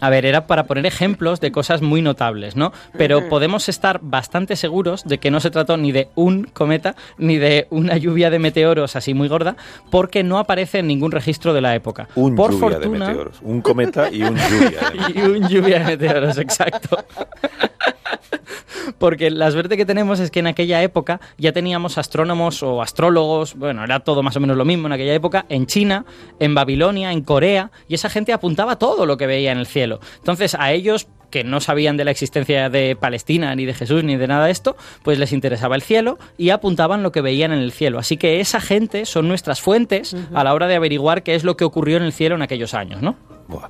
A 0.00 0.10
ver, 0.10 0.26
era 0.26 0.46
para 0.46 0.64
poner 0.64 0.86
ejemplos 0.86 1.40
de 1.40 1.52
cosas 1.52 1.82
muy 1.82 2.02
notables, 2.02 2.56
¿no? 2.56 2.72
Pero 2.96 3.28
podemos 3.28 3.68
estar 3.68 4.00
bastante 4.02 4.56
seguros 4.56 5.04
de 5.04 5.18
que 5.18 5.30
no 5.30 5.40
se 5.40 5.50
trató 5.50 5.76
ni 5.76 5.92
de 5.92 6.08
un 6.14 6.44
cometa 6.44 6.94
ni 7.18 7.38
de 7.38 7.66
una 7.70 7.96
lluvia 7.96 8.30
de 8.30 8.38
meteoros 8.38 8.96
así 8.96 9.14
muy 9.14 9.28
gorda, 9.28 9.56
porque 9.90 10.22
no 10.22 10.38
aparece 10.38 10.78
en 10.78 10.86
ningún 10.86 11.12
registro 11.12 11.54
de 11.54 11.60
la 11.60 11.74
época. 11.74 12.08
Un 12.14 12.34
Por 12.34 12.52
lluvia 12.52 12.76
fortuna, 12.76 13.06
de 13.06 13.12
meteoros. 13.12 13.38
Un 13.42 13.60
cometa 13.60 14.10
y 14.10 14.22
un 14.22 14.36
lluvia 14.36 14.80
de 14.90 14.98
meteoros. 14.98 15.10
Y 15.14 15.20
un 15.22 15.48
lluvia 15.48 15.78
de 15.80 15.84
meteoros, 15.84 16.38
exacto. 16.38 17.04
Porque 18.98 19.30
la 19.30 19.50
suerte 19.50 19.76
que 19.76 19.86
tenemos 19.86 20.20
es 20.20 20.30
que 20.30 20.40
en 20.40 20.46
aquella 20.46 20.82
época 20.82 21.20
ya 21.38 21.52
teníamos 21.52 21.98
astrónomos 21.98 22.62
o 22.62 22.82
astrólogos, 22.82 23.54
bueno, 23.54 23.84
era 23.84 24.00
todo 24.00 24.22
más 24.22 24.36
o 24.36 24.40
menos 24.40 24.56
lo 24.56 24.64
mismo 24.64 24.86
en 24.86 24.92
aquella 24.92 25.14
época, 25.14 25.46
en 25.48 25.66
China, 25.66 26.04
en 26.38 26.54
Babilonia, 26.54 27.12
en 27.12 27.22
Corea, 27.22 27.70
y 27.88 27.94
esa 27.94 28.08
gente 28.08 28.32
apuntaba 28.32 28.76
todo 28.76 29.06
lo 29.06 29.16
que 29.16 29.26
veía 29.26 29.52
en 29.52 29.58
el 29.58 29.66
cielo. 29.66 30.00
Entonces 30.18 30.54
a 30.54 30.72
ellos 30.72 31.08
que 31.30 31.44
no 31.44 31.60
sabían 31.60 31.96
de 31.96 32.04
la 32.04 32.10
existencia 32.10 32.68
de 32.68 32.96
Palestina, 32.96 33.54
ni 33.54 33.64
de 33.64 33.74
Jesús, 33.74 34.04
ni 34.04 34.16
de 34.16 34.26
nada 34.26 34.46
de 34.46 34.50
esto, 34.50 34.76
pues 35.02 35.18
les 35.18 35.32
interesaba 35.32 35.76
el 35.76 35.82
cielo 35.82 36.18
y 36.36 36.50
apuntaban 36.50 37.02
lo 37.02 37.12
que 37.12 37.20
veían 37.20 37.52
en 37.52 37.60
el 37.60 37.72
cielo. 37.72 37.98
Así 37.98 38.16
que 38.16 38.40
esa 38.40 38.60
gente 38.60 39.06
son 39.06 39.28
nuestras 39.28 39.60
fuentes 39.60 40.16
a 40.34 40.44
la 40.44 40.52
hora 40.52 40.66
de 40.66 40.74
averiguar 40.74 41.22
qué 41.22 41.36
es 41.36 41.44
lo 41.44 41.56
que 41.56 41.64
ocurrió 41.64 41.96
en 41.96 42.02
el 42.02 42.12
cielo 42.12 42.34
en 42.34 42.42
aquellos 42.42 42.74
años, 42.74 43.00
¿no? 43.00 43.16
Buah. 43.48 43.68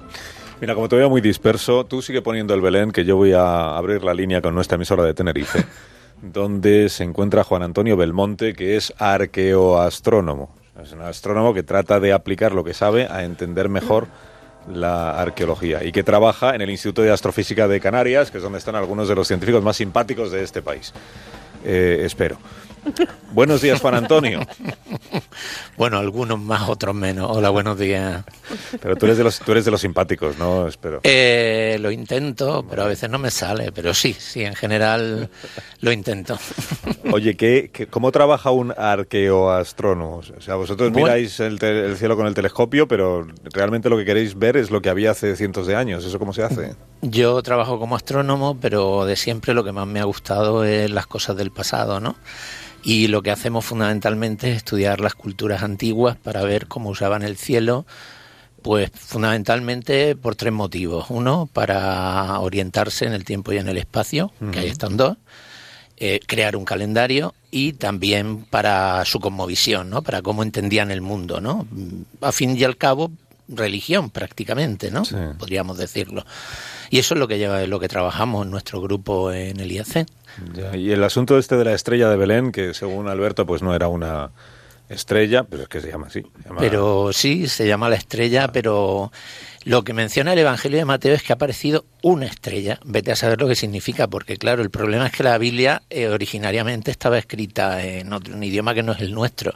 Mira, 0.61 0.75
como 0.75 0.91
te 0.91 0.97
veo 0.97 1.09
muy 1.09 1.23
disperso, 1.23 1.87
tú 1.87 2.03
sigue 2.03 2.21
poniendo 2.21 2.53
el 2.53 2.61
Belén, 2.61 2.91
que 2.93 3.07
yo 3.07 3.17
voy 3.17 3.33
a 3.33 3.79
abrir 3.79 4.05
la 4.05 4.13
línea 4.13 4.43
con 4.43 4.55
nuestra 4.55 4.77
emisora 4.77 5.05
de 5.05 5.15
Tenerife, 5.15 5.65
donde 6.23 6.91
se 6.91 7.03
encuentra 7.03 7.45
Juan 7.45 7.63
Antonio 7.63 7.97
Belmonte, 7.97 8.53
que 8.53 8.77
es 8.77 8.93
arqueoastrónomo. 8.99 10.55
Es 10.83 10.93
un 10.93 11.01
astrónomo 11.01 11.55
que 11.55 11.63
trata 11.63 11.99
de 11.99 12.13
aplicar 12.13 12.53
lo 12.53 12.63
que 12.63 12.75
sabe 12.75 13.07
a 13.11 13.25
entender 13.25 13.71
mejor 13.71 14.09
la 14.71 15.19
arqueología 15.19 15.83
y 15.83 15.93
que 15.93 16.03
trabaja 16.03 16.55
en 16.55 16.61
el 16.61 16.69
Instituto 16.69 17.01
de 17.01 17.11
Astrofísica 17.11 17.67
de 17.67 17.81
Canarias, 17.81 18.31
que 18.31 18.37
es 18.37 18.43
donde 18.43 18.59
están 18.59 18.77
algunos 18.77 19.09
de 19.09 19.15
los 19.15 19.27
científicos 19.27 19.63
más 19.65 19.77
simpáticos 19.77 20.31
de 20.31 20.43
este 20.43 20.61
país. 20.61 20.93
Eh, 21.65 22.03
espero. 22.05 22.37
Buenos 23.33 23.61
días, 23.63 23.81
Juan 23.81 23.95
Antonio. 23.95 24.41
Bueno, 25.77 25.97
algunos 25.97 26.39
más, 26.39 26.69
otros 26.69 26.95
menos. 26.95 27.35
Hola, 27.35 27.49
buenos 27.49 27.79
días. 27.79 28.23
Pero 28.83 28.97
tú 28.97 29.07
eres 29.07 29.17
de 29.17 29.25
los, 29.25 29.39
tú 29.39 29.53
eres 29.53 29.65
de 29.65 29.71
los 29.71 29.81
simpáticos, 29.81 30.37
¿no? 30.37 30.69
Espero. 30.69 31.01
Eh, 31.05 31.79
lo 31.81 31.91
intento, 31.91 32.67
pero 32.69 32.83
a 32.83 32.87
veces 32.87 33.09
no 33.09 33.19
me 33.19 33.31
sale. 33.31 33.73
Pero 33.73 33.95
sí, 33.95 34.13
sí, 34.13 34.43
en 34.45 34.55
general 34.55 35.31
lo 35.81 35.91
intento. 35.91 36.39
Oye, 37.13 37.35
¿qué, 37.35 37.71
qué- 37.73 37.87
cómo 37.87 38.13
trabaja 38.13 38.51
un 38.51 38.75
arqueoastrónomo? 38.77 40.17
O 40.37 40.41
sea, 40.43 40.57
vosotros 40.57 40.91
Bueno. 40.93 41.07
miráis 41.07 41.41
el, 41.41 41.59
te- 41.59 41.87
el 41.87 41.97
cielo 41.97 42.15
con 42.15 42.27
el 42.27 42.35
telescopio, 42.35 42.87
pero 42.87 43.27
realmente 43.45 43.89
lo 43.89 43.97
que 43.97 44.05
queréis 44.05 44.39
ver 44.39 44.59
es 44.59 44.71
lo 44.71 44.83
que 44.83 44.91
había 44.91 45.13
hace 45.13 45.35
cientos 45.35 45.67
de 45.67 45.77
años. 45.77 46.05
¿Eso 46.05 46.19
cómo 46.19 46.35
se 46.35 46.43
hace? 46.43 46.75
Yo 47.01 47.43
trabajo 47.43 47.79
como 47.79 47.97
astrónomo, 47.97 48.59
pero 48.61 49.07
de 49.07 49.17
siempre 49.17 49.55
lo 49.55 49.65
que 49.65 49.73
más 49.73 49.87
me 49.87 50.01
ha 50.01 50.05
gustado 50.05 50.63
es 50.65 50.91
las 50.91 51.07
cosas 51.07 51.37
del 51.37 51.51
pasado, 51.53 52.01
¿no? 52.01 52.17
Y 52.83 53.09
lo 53.09 53.23
que 53.23 53.31
hacemos 53.31 53.65
fundamentalmente 53.65 54.51
es 54.51 54.57
estudiar 54.59 55.01
las 55.01 55.15
culturas 55.15 55.63
antiguas 55.63 56.17
para 56.17 56.43
ver 56.43 56.67
cómo 56.67 56.89
usaban 56.91 57.23
el 57.23 57.37
cielo, 57.37 57.85
pues 58.63 58.91
fundamentalmente 58.95 60.17
por 60.17 60.35
tres 60.35 60.53
motivos. 60.53 61.07
Uno, 61.11 61.49
para 61.53 62.39
orientarse 62.41 63.05
en 63.07 63.13
el 63.13 63.25
tiempo 63.25 63.53
y 63.53 63.59
en 63.59 63.69
el 63.69 63.77
espacio, 63.79 64.33
que 64.53 64.61
ahí 64.61 64.69
están 64.69 64.97
dos. 64.97 65.17
eh, 66.03 66.21
crear 66.27 66.57
un 66.57 66.65
calendario 66.65 67.35
y 67.51 67.75
también 67.75 68.45
para 68.47 69.05
su 69.05 69.21
cosmovisión, 69.21 69.91
¿no? 69.91 70.01
Para 70.01 70.23
cómo 70.23 70.43
entendían 70.43 70.91
el 70.91 71.03
mundo, 71.03 71.43
¿no? 71.43 71.67
A 72.23 72.33
fin 72.33 72.57
y 72.57 72.65
al 72.65 72.79
cabo, 72.79 73.11
religión 73.51 74.11
prácticamente, 74.11 74.91
¿no? 74.91 75.05
Sí. 75.05 75.17
Podríamos 75.39 75.79
decirlo. 75.79 76.25
Y 76.91 76.99
eso 76.99 77.15
es 77.15 77.21
lo 77.21 77.29
que 77.29 77.39
lleva, 77.39 77.67
lo 77.67 77.81
que 77.81 77.89
trabajamos 77.89 78.45
en 78.45 78.51
nuestro 78.51 78.81
grupo 78.81 79.33
en 79.33 79.61
el 79.61 79.73
IAC. 79.73 80.07
Ya, 80.55 80.77
y 80.77 80.93
el 80.93 81.03
asunto 81.05 81.39
este 81.39 81.57
de 81.57 81.65
la 81.65 81.75
estrella 81.75 82.09
de 82.09 82.17
Belén, 82.17 82.53
que 82.53 82.75
según 82.75 83.09
Alberto, 83.09 83.47
pues 83.47 83.63
no 83.63 83.75
era 83.75 83.89
una 83.89 84.31
estrella, 84.95 85.45
pero 85.45 85.63
es 85.65 85.69
que 85.69 85.81
se 85.81 85.89
llama 85.91 86.09
así. 86.09 86.21
se 86.23 86.49
llama- 86.49 86.61
Pero 86.61 87.13
sí, 87.13 87.49
se 87.49 87.67
llama 87.67 87.89
la 87.89 87.97
estrella, 87.97 88.49
pero 88.53 89.11
lo 89.65 89.85
que 89.85 89.93
menciona 89.93 90.33
el 90.33 90.39
Evangelio 90.39 90.79
de 90.79 90.85
Mateo 90.87 91.15
es 91.15 91.23
que 91.23 91.33
ha 91.33 91.37
aparecido 91.37 91.85
una 92.03 92.27
estrella. 92.27 92.81
Vete 92.85 93.13
a 93.13 93.17
saber 93.17 93.41
lo 93.41 93.47
que 93.47 93.55
significa, 93.55 94.07
porque 94.09 94.37
claro, 94.39 94.63
el 94.63 94.71
problema 94.71 95.07
es 95.07 95.13
que 95.13 95.23
la 95.23 95.37
Biblia 95.39 95.83
eh, 95.91 96.09
originariamente 96.09 96.91
estaba 96.91 97.19
escrita 97.19 97.85
en 97.85 98.13
otro 98.13 98.35
un 98.35 98.43
idioma 98.43 98.73
que 98.75 98.83
no 98.83 98.93
es 98.93 99.01
el 99.01 99.13
nuestro. 99.13 99.53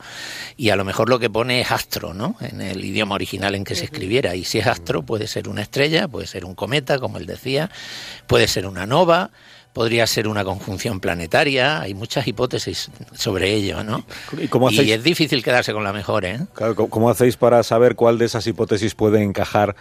Y 0.57 0.69
a 0.71 0.77
lo 0.77 0.85
mejor 0.85 1.09
lo 1.09 1.19
que 1.19 1.31
pone 1.31 1.61
es 1.63 1.71
astro, 1.73 2.13
¿no? 2.15 2.37
En 2.41 2.61
el 2.61 2.85
idioma 2.85 3.15
original 3.15 3.55
en 3.55 3.65
que 3.65 3.75
se 3.75 3.85
escribiera. 3.85 4.35
Y 4.35 4.45
si 4.45 4.59
es 4.59 4.67
astro, 4.67 5.03
puede 5.05 5.27
ser 5.27 5.49
una 5.49 5.63
estrella, 5.63 6.07
puede 6.07 6.27
ser 6.27 6.45
un 6.45 6.55
cometa, 6.55 6.99
como 6.99 7.17
él 7.19 7.27
decía, 7.27 7.71
puede 8.27 8.47
ser 8.47 8.67
una 8.67 8.87
nova. 8.87 9.31
Podría 9.75 10.07
ser 10.07 10.29
una 10.29 10.45
conjunción 10.45 11.01
planetaria, 11.01 11.81
hay 11.81 11.93
muchas 11.95 12.27
hipótesis 12.27 12.91
sobre 13.13 13.53
ello, 13.53 13.83
¿no? 13.85 14.07
¿Y 14.41 14.47
cómo 14.49 14.69
hacéis? 14.69 14.89
Y 14.89 14.93
es 14.93 15.03
difícil 15.03 15.43
quedarse 15.43 15.73
con 15.75 15.83
la 15.85 15.93
mejor, 15.93 16.25
¿eh? 16.25 16.39
Claro, 16.55 16.75
¿cómo- 16.77 16.89
¿Cómo 16.89 17.11
hacéis 17.11 17.37
para 17.37 17.63
saber 17.65 17.97
cuál 17.97 18.17
de 18.17 18.25
esas 18.27 18.47
hipótesis 18.47 18.95
puede 18.95 19.21
encajar 19.23 19.75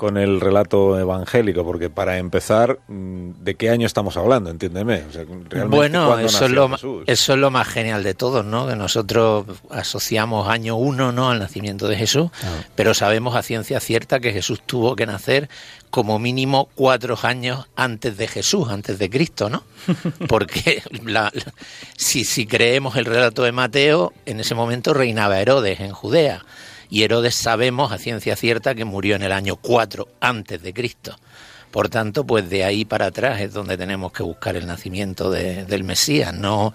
con 0.00 0.16
el 0.16 0.40
relato 0.40 0.98
evangélico? 0.98 1.62
Porque 1.62 1.90
para 1.90 2.16
empezar, 2.16 2.78
mm, 2.88 3.32
¿de 3.42 3.54
qué 3.56 3.68
año 3.68 3.86
estamos 3.86 4.16
hablando? 4.16 4.48
Entiéndeme. 4.48 5.02
O 5.06 5.12
sea, 5.12 5.24
realmente, 5.24 5.66
Bueno, 5.66 6.06
¿cuándo 6.06 6.26
eso 6.26 6.46
es, 6.46 6.50
lo, 6.50 6.68
ma- 6.68 6.76
Jesús? 6.78 7.04
eso 7.06 7.32
es 7.34 7.38
lo 7.38 7.50
más 7.50 7.68
genial 7.68 8.02
de 8.02 8.14
todo, 8.14 8.42
¿no? 8.42 8.66
Que 8.66 8.76
nosotros 8.76 9.44
asociamos 9.68 10.48
año 10.48 10.76
uno, 10.76 11.12
¿no? 11.12 11.28
Al 11.30 11.38
nacimiento 11.38 11.86
de 11.86 11.96
Jesús, 11.98 12.30
Ah. 12.42 12.64
pero 12.74 12.94
sabemos 12.94 13.36
a 13.36 13.42
ciencia 13.42 13.78
cierta 13.80 14.20
que 14.20 14.32
Jesús 14.32 14.62
tuvo 14.64 14.96
que 14.96 15.04
nacer 15.04 15.50
como 15.90 16.18
mínimo 16.18 16.68
cuatro 16.76 17.18
años 17.22 17.66
antes 17.76 18.16
de 18.16 18.26
Jesús, 18.26 18.70
antes 18.70 18.98
de 18.98 19.10
Cristo, 19.10 19.50
¿no? 19.50 19.64
Porque 20.28 20.82
la- 21.04 21.30
la- 21.34 21.52
si, 21.98 22.24
si 22.24 22.46
creemos 22.46 22.96
el 22.96 23.04
relato 23.04 23.42
de 23.42 23.52
Mateo, 23.52 24.14
en 24.24 24.40
ese 24.40 24.54
momento 24.54 24.94
reinaba 24.94 25.40
Herodes 25.40 25.80
en 25.80 25.92
Judea. 25.92 26.42
Y 26.90 27.02
Herodes 27.04 27.34
sabemos 27.36 27.92
a 27.92 27.98
ciencia 27.98 28.36
cierta 28.36 28.74
que 28.74 28.84
murió 28.84 29.16
en 29.16 29.22
el 29.22 29.32
año 29.32 29.56
4 29.56 30.08
antes 30.20 30.60
de 30.62 30.74
Cristo. 30.74 31.16
Por 31.70 31.88
tanto, 31.88 32.24
pues 32.26 32.50
de 32.50 32.64
ahí 32.64 32.84
para 32.84 33.06
atrás 33.06 33.40
es 33.40 33.52
donde 33.52 33.76
tenemos 33.76 34.10
que 34.12 34.24
buscar 34.24 34.56
el 34.56 34.66
nacimiento 34.66 35.30
de- 35.30 35.64
del 35.66 35.84
Mesías, 35.84 36.34
no, 36.34 36.74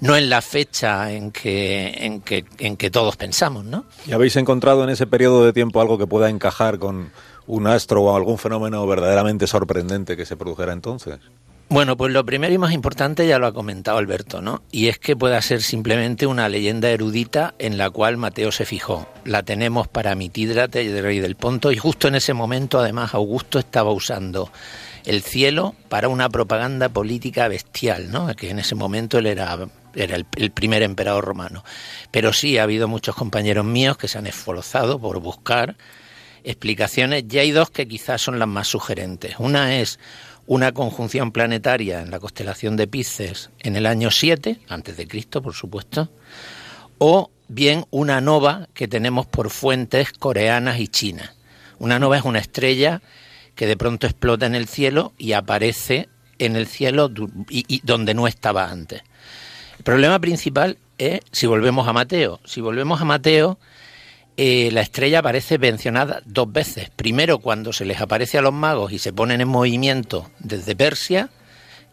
no 0.00 0.16
en 0.16 0.30
la 0.30 0.40
fecha 0.40 1.10
en 1.10 1.32
que, 1.32 1.88
en, 1.98 2.20
que, 2.20 2.44
en 2.58 2.76
que 2.76 2.88
todos 2.88 3.16
pensamos, 3.16 3.64
¿no? 3.64 3.86
¿Y 4.06 4.12
habéis 4.12 4.36
encontrado 4.36 4.84
en 4.84 4.90
ese 4.90 5.08
periodo 5.08 5.44
de 5.44 5.52
tiempo 5.52 5.80
algo 5.80 5.98
que 5.98 6.06
pueda 6.06 6.30
encajar 6.30 6.78
con 6.78 7.10
un 7.48 7.66
astro 7.66 8.04
o 8.04 8.16
algún 8.16 8.38
fenómeno 8.38 8.86
verdaderamente 8.86 9.48
sorprendente 9.48 10.16
que 10.16 10.24
se 10.24 10.36
produjera 10.36 10.72
entonces? 10.72 11.18
Bueno, 11.68 11.96
pues 11.96 12.12
lo 12.12 12.24
primero 12.24 12.54
y 12.54 12.58
más 12.58 12.72
importante 12.72 13.26
ya 13.26 13.40
lo 13.40 13.48
ha 13.48 13.52
comentado 13.52 13.98
Alberto, 13.98 14.40
¿no? 14.40 14.62
Y 14.70 14.86
es 14.86 15.00
que 15.00 15.16
pueda 15.16 15.42
ser 15.42 15.62
simplemente 15.62 16.24
una 16.24 16.48
leyenda 16.48 16.88
erudita 16.90 17.56
en 17.58 17.76
la 17.76 17.90
cual 17.90 18.16
Mateo 18.16 18.52
se 18.52 18.64
fijó. 18.64 19.08
La 19.24 19.42
tenemos 19.42 19.88
para 19.88 20.14
Mitídrate, 20.14 21.02
rey 21.02 21.18
del 21.18 21.34
Ponto, 21.34 21.72
y 21.72 21.76
justo 21.76 22.06
en 22.06 22.14
ese 22.14 22.34
momento, 22.34 22.78
además, 22.78 23.14
Augusto 23.14 23.58
estaba 23.58 23.90
usando 23.90 24.52
el 25.04 25.22
cielo 25.22 25.74
para 25.88 26.08
una 26.08 26.28
propaganda 26.28 26.88
política 26.88 27.48
bestial, 27.48 28.12
¿no? 28.12 28.32
Que 28.36 28.50
en 28.50 28.60
ese 28.60 28.76
momento 28.76 29.18
él 29.18 29.26
era, 29.26 29.58
era 29.96 30.14
el, 30.14 30.24
el 30.36 30.52
primer 30.52 30.84
emperador 30.84 31.24
romano. 31.24 31.64
Pero 32.12 32.32
sí, 32.32 32.58
ha 32.58 32.62
habido 32.62 32.86
muchos 32.86 33.16
compañeros 33.16 33.64
míos 33.64 33.96
que 33.96 34.06
se 34.06 34.18
han 34.18 34.28
esforzado 34.28 35.00
por 35.00 35.18
buscar 35.18 35.76
explicaciones 36.44 37.24
y 37.28 37.38
hay 37.38 37.50
dos 37.50 37.70
que 37.70 37.88
quizás 37.88 38.22
son 38.22 38.38
las 38.38 38.46
más 38.46 38.68
sugerentes. 38.68 39.34
Una 39.38 39.80
es 39.80 39.98
una 40.46 40.72
conjunción 40.72 41.32
planetaria 41.32 42.00
en 42.00 42.10
la 42.10 42.20
constelación 42.20 42.76
de 42.76 42.86
Pisces 42.86 43.50
en 43.60 43.76
el 43.76 43.86
año 43.86 44.10
7, 44.10 44.60
antes 44.68 44.96
de 44.96 45.08
Cristo, 45.08 45.42
por 45.42 45.54
supuesto, 45.54 46.10
o 46.98 47.30
bien 47.48 47.84
una 47.90 48.20
nova 48.20 48.68
que 48.74 48.88
tenemos 48.88 49.26
por 49.26 49.50
fuentes 49.50 50.12
coreanas 50.12 50.78
y 50.78 50.88
chinas. 50.88 51.34
Una 51.78 51.98
nova 51.98 52.16
es 52.16 52.24
una 52.24 52.38
estrella 52.38 53.02
que 53.54 53.66
de 53.66 53.76
pronto 53.76 54.06
explota 54.06 54.46
en 54.46 54.54
el 54.54 54.66
cielo 54.68 55.12
y 55.18 55.32
aparece 55.32 56.08
en 56.38 56.56
el 56.56 56.66
cielo 56.66 57.10
y 57.48 57.80
donde 57.84 58.14
no 58.14 58.26
estaba 58.26 58.70
antes. 58.70 59.02
El 59.78 59.84
problema 59.84 60.18
principal 60.20 60.78
es 60.98 61.20
si 61.32 61.46
volvemos 61.46 61.88
a 61.88 61.92
Mateo. 61.92 62.40
Si 62.44 62.60
volvemos 62.60 63.00
a 63.00 63.04
Mateo, 63.04 63.58
eh, 64.36 64.70
la 64.72 64.82
estrella 64.82 65.20
aparece 65.20 65.58
mencionada 65.58 66.20
dos 66.24 66.52
veces. 66.52 66.90
Primero 66.90 67.38
cuando 67.38 67.72
se 67.72 67.84
les 67.84 68.00
aparece 68.00 68.38
a 68.38 68.42
los 68.42 68.52
magos 68.52 68.92
y 68.92 68.98
se 68.98 69.12
ponen 69.12 69.40
en 69.40 69.48
movimiento 69.48 70.30
desde 70.38 70.76
Persia 70.76 71.30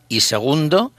y 0.09 0.21
segundo 0.21 0.91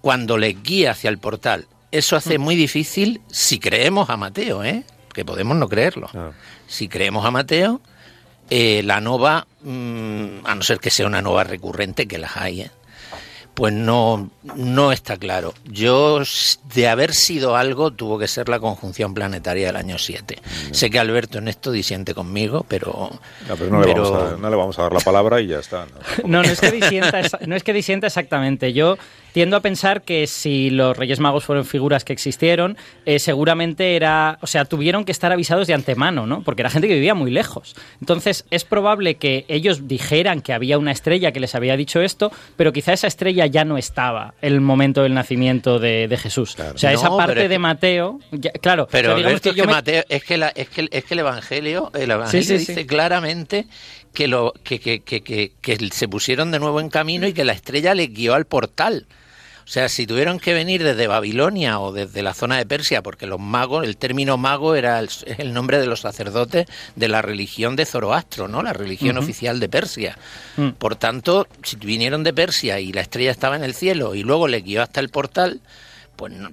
cuando 0.00 0.36
les 0.36 0.62
guía 0.62 0.90
hacia 0.90 1.10
el 1.10 1.18
portal. 1.18 1.66
Eso 1.90 2.16
hace 2.16 2.38
muy 2.38 2.56
difícil 2.56 3.22
si 3.30 3.58
creemos 3.58 4.10
a 4.10 4.16
Mateo, 4.16 4.64
¿eh? 4.64 4.84
que 5.12 5.24
podemos 5.24 5.56
no 5.56 5.68
creerlo. 5.68 6.08
Claro. 6.08 6.34
Si 6.66 6.88
creemos 6.88 7.24
a 7.24 7.30
Mateo, 7.30 7.80
eh, 8.50 8.82
la 8.84 9.00
nova, 9.00 9.46
mm, 9.62 10.44
a 10.44 10.54
no 10.54 10.62
ser 10.62 10.80
que 10.80 10.90
sea 10.90 11.06
una 11.06 11.22
nova 11.22 11.44
recurrente, 11.44 12.06
que 12.06 12.18
las 12.18 12.36
hay, 12.36 12.62
¿eh? 12.62 12.70
Pues 13.54 13.72
no, 13.72 14.30
no 14.56 14.92
está 14.92 15.16
claro. 15.16 15.54
Yo, 15.64 16.22
de 16.74 16.88
haber 16.88 17.14
sido 17.14 17.56
algo, 17.56 17.92
tuvo 17.92 18.18
que 18.18 18.26
ser 18.26 18.48
la 18.48 18.58
conjunción 18.58 19.14
planetaria 19.14 19.68
del 19.68 19.76
año 19.76 19.96
7. 19.96 20.38
Sé 20.72 20.90
que 20.90 20.98
Alberto 20.98 21.38
en 21.38 21.48
esto 21.48 21.70
disiente 21.70 22.14
conmigo, 22.14 22.66
pero... 22.68 23.10
No, 23.48 23.56
pero 23.56 23.70
no, 23.70 23.80
le 23.82 23.94
vamos 23.94 24.10
a, 24.10 24.36
no 24.36 24.50
le 24.50 24.56
vamos 24.56 24.78
a 24.78 24.82
dar 24.82 24.92
la 24.92 25.00
palabra 25.00 25.40
y 25.40 25.46
ya 25.46 25.60
está. 25.60 25.86
¿no? 25.86 26.28
No, 26.34 26.42
no 26.42 26.48
es 26.48 26.60
que 26.60 26.70
disienta, 26.70 27.22
no 27.46 27.54
es 27.54 27.62
que 27.62 27.72
disienta 27.72 28.08
exactamente. 28.08 28.72
Yo 28.72 28.96
tiendo 29.34 29.56
a 29.56 29.60
pensar 29.60 30.02
que 30.02 30.28
si 30.28 30.70
los 30.70 30.96
Reyes 30.96 31.18
Magos 31.18 31.44
fueron 31.44 31.64
figuras 31.64 32.04
que 32.04 32.12
existieron, 32.12 32.76
eh, 33.04 33.18
seguramente 33.18 33.96
era, 33.96 34.38
o 34.42 34.46
sea, 34.46 34.64
tuvieron 34.64 35.04
que 35.04 35.10
estar 35.10 35.32
avisados 35.32 35.66
de 35.66 35.74
antemano, 35.74 36.24
¿no? 36.24 36.42
Porque 36.44 36.62
era 36.62 36.70
gente 36.70 36.86
que 36.86 36.94
vivía 36.94 37.14
muy 37.16 37.32
lejos. 37.32 37.74
Entonces, 38.00 38.44
es 38.52 38.62
probable 38.64 39.16
que 39.16 39.44
ellos 39.48 39.88
dijeran 39.88 40.40
que 40.40 40.52
había 40.52 40.78
una 40.78 40.92
estrella 40.92 41.32
que 41.32 41.40
les 41.40 41.56
había 41.56 41.76
dicho 41.76 42.00
esto, 42.00 42.30
pero 42.56 42.72
quizá 42.72 42.92
esa 42.92 43.08
estrella 43.08 43.46
ya 43.46 43.64
no 43.64 43.76
estaba 43.76 44.34
el 44.40 44.60
momento 44.60 45.02
del 45.02 45.14
nacimiento 45.14 45.80
de, 45.80 46.06
de 46.06 46.16
Jesús. 46.16 46.54
Claro. 46.54 46.76
O 46.76 46.78
sea, 46.78 46.92
No, 46.92 46.98
esa 47.00 47.16
parte 47.16 47.48
de 47.48 47.58
Mateo, 47.58 48.20
ya- 48.30 48.52
claro, 48.52 48.86
Pero 48.88 49.16
o 49.16 49.18
sea, 49.18 49.30
es 49.32 49.42
yo 49.42 49.52
que, 49.52 49.62
me- 49.66 49.72
Mateo, 49.72 50.04
es 50.08 50.22
que, 50.22 50.36
la- 50.38 50.50
es 50.54 50.68
que, 50.68 50.86
es 50.92 51.04
que 51.04 51.14
el 51.14 51.18
Evangelio, 51.20 51.90
el 51.94 52.08
Evangelio 52.12 52.42
Sí, 52.44 52.52
sí, 52.52 52.58
dice 52.58 52.74
sí. 52.76 52.86
claramente 52.86 53.66
que, 54.12 54.28
lo, 54.28 54.52
que, 54.62 54.78
que, 54.78 55.00
que, 55.00 55.22
que, 55.22 55.50
que 55.60 55.76
se 55.90 56.06
pusieron 56.06 56.52
de 56.52 56.60
nuevo 56.60 56.78
en 56.78 56.88
camino 56.88 57.26
y 57.26 57.32
que 57.32 57.42
la 57.44 57.52
estrella 57.52 57.96
les 57.96 58.14
guió 58.14 58.34
al 58.34 58.44
portal. 58.44 59.06
O 59.64 59.68
sea, 59.74 59.88
si 59.88 60.06
tuvieron 60.06 60.38
que 60.38 60.52
venir 60.52 60.84
desde 60.84 61.06
Babilonia 61.06 61.80
o 61.80 61.90
desde 61.90 62.22
la 62.22 62.34
zona 62.34 62.58
de 62.58 62.66
Persia, 62.66 63.02
porque 63.02 63.26
los 63.26 63.40
magos, 63.40 63.84
el 63.84 63.96
término 63.96 64.36
mago 64.36 64.74
era 64.74 65.00
el, 65.00 65.08
nombre 65.54 65.78
de 65.78 65.86
los 65.86 66.00
sacerdotes 66.00 66.66
de 66.96 67.08
la 67.08 67.22
religión 67.22 67.74
de 67.74 67.86
Zoroastro, 67.86 68.46
¿no? 68.46 68.62
La 68.62 68.74
religión 68.74 69.16
oficial 69.16 69.60
de 69.60 69.68
Persia. 69.68 70.18
Mm. 70.56 70.70
Por 70.70 70.96
tanto, 70.96 71.48
si 71.62 71.76
vinieron 71.76 72.24
de 72.24 72.34
Persia 72.34 72.78
y 72.78 72.92
la 72.92 73.00
estrella 73.00 73.30
estaba 73.30 73.56
en 73.56 73.64
el 73.64 73.74
cielo 73.74 74.14
y 74.14 74.22
luego 74.22 74.48
les 74.48 74.62
guió 74.62 74.82
hasta 74.82 75.00
el 75.00 75.08
portal, 75.08 75.60
pues 76.16 76.32
no- 76.32 76.50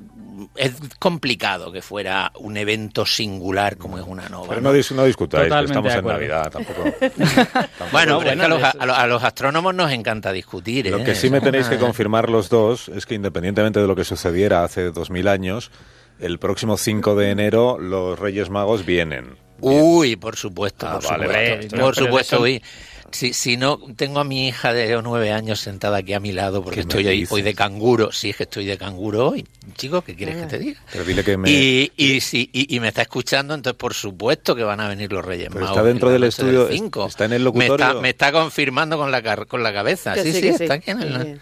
es 0.55 0.73
complicado 0.99 1.71
que 1.71 1.81
fuera 1.81 2.31
un 2.39 2.57
evento 2.57 3.05
singular 3.05 3.77
como 3.77 3.97
es 3.99 4.05
una 4.07 4.27
nova. 4.29 4.47
Pero 4.49 4.61
¿no? 4.61 4.71
no, 4.71 4.77
dis- 4.77 4.91
no 4.95 5.05
discutáis, 5.05 5.45
estamos 5.53 5.71
de 5.71 5.77
en 5.91 5.99
acuerdo. 5.99 6.19
Navidad, 6.19 6.51
tampoco. 6.51 6.83
Bueno, 7.91 8.13
No, 8.13 8.19
pero 8.19 8.31
es 8.31 8.39
que 8.39 8.41
bueno, 8.41 8.43
a, 8.43 8.47
los, 8.47 8.63
a 8.63 8.85
los- 8.85 8.97
a 8.97 9.07
los 9.07 9.23
astrónomos 9.23 9.75
nos 9.75 9.91
encanta 9.91 10.31
discutir. 10.31 10.87
Lo 10.87 10.99
¿eh? 10.99 11.03
que 11.03 11.15
sí 11.15 11.29
me 11.29 11.41
tenéis 11.41 11.67
que 11.67 11.77
confirmar 11.77 12.29
los 12.29 12.49
dos 12.49 12.89
es 12.89 13.05
que 13.05 13.15
independientemente 13.15 13.79
de 13.79 13.87
lo 13.87 13.95
que 13.95 14.03
sucediera 14.03 14.63
hace 14.63 14.91
dos 14.91 15.09
mil 15.11 15.27
años, 15.27 15.71
el 16.19 16.39
próximo 16.39 16.77
5 16.77 17.15
de 17.15 17.29
enero 17.31 17.77
los 17.79 18.17
Reyes 18.19 18.49
Magos 18.49 18.85
vienen. 18.85 19.37
Uy, 19.59 20.15
por 20.15 20.35
supuesto, 20.37 20.87
Ah, 20.87 20.99
por 20.99 21.03
vale, 21.19 21.25
supuesto. 21.27 21.67
vale. 21.75 21.83
por 21.83 21.95
supuesto, 21.95 22.41
uy. 22.41 22.63
Si, 23.11 23.33
si 23.33 23.57
no, 23.57 23.79
tengo 23.95 24.19
a 24.19 24.23
mi 24.23 24.47
hija 24.47 24.73
de 24.73 24.99
nueve 25.01 25.31
años 25.31 25.59
sentada 25.59 25.97
aquí 25.97 26.13
a 26.13 26.19
mi 26.19 26.31
lado 26.31 26.63
porque 26.63 26.81
¿Qué 26.81 26.85
me 26.85 26.89
estoy 26.89 27.07
hoy, 27.07 27.15
dices? 27.21 27.31
hoy 27.31 27.41
de 27.41 27.53
canguro. 27.53 28.11
Sí, 28.11 28.29
es 28.31 28.35
que 28.37 28.43
estoy 28.43 28.65
de 28.65 28.77
canguro 28.77 29.29
hoy. 29.29 29.45
Chico, 29.77 30.01
¿qué 30.01 30.15
quieres 30.15 30.35
que 30.37 30.45
te 30.47 30.59
diga? 30.59 30.79
Pero 30.91 31.03
dile 31.05 31.23
que 31.23 31.37
me... 31.37 31.49
Y, 31.51 31.91
y, 31.97 32.21
sí, 32.21 32.49
y, 32.53 32.75
y 32.75 32.79
me 32.79 32.87
está 32.89 33.01
escuchando, 33.03 33.53
entonces 33.53 33.77
por 33.77 33.93
supuesto 33.93 34.55
que 34.55 34.63
van 34.63 34.79
a 34.79 34.87
venir 34.89 35.11
los 35.11 35.23
Reyes 35.25 35.47
Pero 35.49 35.61
Magos. 35.61 35.77
está 35.77 35.83
dentro 35.87 36.09
del 36.09 36.23
estudio, 36.23 36.67
cinco. 36.71 37.05
está 37.07 37.25
en 37.25 37.33
el 37.33 37.39
Me 37.41 37.45
locutorio. 37.45 37.73
está, 37.87 38.01
me 38.01 38.09
está 38.09 38.31
confirmando 38.31 38.97
con 38.97 39.11
la, 39.11 39.21
car- 39.21 39.47
con 39.47 39.61
la 39.63 39.73
cabeza. 39.73 40.13
Que 40.13 40.23
Sí, 40.23 40.33
sí, 40.33 40.41
que 40.41 40.49
está 40.49 40.73
aquí 40.75 40.91
en 40.91 41.01
el... 41.01 41.39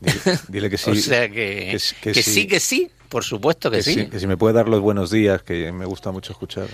Dile, 0.00 0.20
dile 0.48 0.70
que 0.70 0.78
sí. 0.78 0.90
o 0.90 0.94
sea 0.96 1.28
que, 1.28 1.68
que 1.72 1.78
sí, 1.78 1.94
que, 2.00 2.12
que 2.12 2.22
sí. 2.22 2.32
sí. 2.32 2.46
que 2.46 2.60
sí, 2.60 2.90
por 3.08 3.24
supuesto 3.24 3.70
que, 3.70 3.78
que 3.78 3.82
sí. 3.82 3.94
sí, 3.94 4.06
que 4.06 4.18
si 4.20 4.26
me 4.26 4.36
puede 4.36 4.54
dar 4.54 4.68
los 4.68 4.80
buenos 4.80 5.10
días, 5.10 5.42
que 5.42 5.70
me 5.72 5.84
gusta 5.86 6.10
mucho 6.10 6.32
escuchar. 6.32 6.66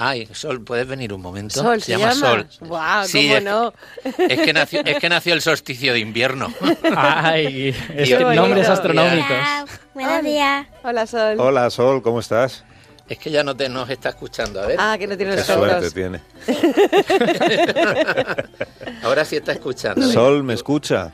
Ay, 0.00 0.28
Sol, 0.32 0.62
¿puedes 0.62 0.86
venir 0.86 1.12
un 1.12 1.20
momento? 1.20 1.60
Sol, 1.60 1.82
¿se 1.82 1.98
llama? 1.98 2.14
Sol. 2.14 2.46
Guau, 2.60 3.04
Sí, 3.04 3.26
¿cómo 3.26 3.36
es, 3.36 3.42
no? 3.42 3.72
Es 4.28 4.40
que, 4.40 4.52
nació, 4.52 4.80
es 4.84 4.96
que 5.00 5.08
nació 5.08 5.34
el 5.34 5.42
solsticio 5.42 5.92
de 5.92 5.98
invierno. 5.98 6.54
Ay, 6.96 7.74
es 7.96 8.08
que 8.08 8.24
nombres 8.36 8.68
astronómicos. 8.68 9.26
Hola, 9.28 9.64
buenos 9.94 10.22
días. 10.22 10.66
Hola, 10.84 11.04
Sol. 11.08 11.40
Hola, 11.40 11.68
Sol, 11.70 12.00
¿cómo 12.00 12.20
estás? 12.20 12.62
Es 13.08 13.18
que 13.18 13.32
ya 13.32 13.42
no 13.42 13.56
te 13.56 13.68
nos 13.68 13.90
está 13.90 14.10
escuchando, 14.10 14.62
a 14.62 14.66
ver. 14.66 14.76
Ah, 14.78 14.94
que 14.96 15.08
no 15.08 15.16
tiene 15.16 15.34
Qué 15.34 15.42
suerte 15.42 15.90
tiene. 15.90 16.20
Ahora 19.02 19.24
sí 19.24 19.34
está 19.36 19.50
escuchando. 19.50 20.06
Sol, 20.12 20.44
¿me 20.44 20.54
escucha? 20.54 21.10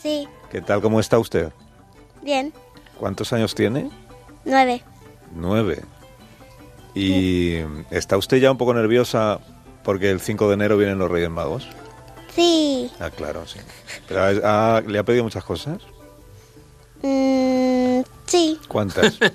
Sí, 0.00 0.28
¿Qué 0.52 0.60
tal, 0.60 0.80
cómo 0.80 1.00
está 1.00 1.18
usted? 1.18 1.48
bien. 2.22 2.52
¿Cuántos 2.96 3.32
años 3.32 3.56
tiene? 3.56 3.90
Nueve. 4.44 4.84
Nueve. 5.34 5.82
¿Y 6.94 7.56
está 7.90 8.16
usted 8.16 8.38
ya 8.38 8.50
un 8.50 8.58
poco 8.58 8.74
nerviosa 8.74 9.38
porque 9.84 10.10
el 10.10 10.20
5 10.20 10.48
de 10.48 10.54
enero 10.54 10.76
vienen 10.76 10.98
los 10.98 11.10
Reyes 11.10 11.30
Magos? 11.30 11.68
Sí. 12.34 12.90
Ah, 13.00 13.10
claro, 13.10 13.46
sí. 13.46 13.58
Pero 14.08 14.22
ha- 14.44 14.76
ha- 14.76 14.80
¿Le 14.82 14.98
ha 14.98 15.02
pedido 15.04 15.24
muchas 15.24 15.44
cosas? 15.44 15.78
Mm, 17.02 18.00
sí. 18.26 18.58
¿Cuántas? 18.68 19.18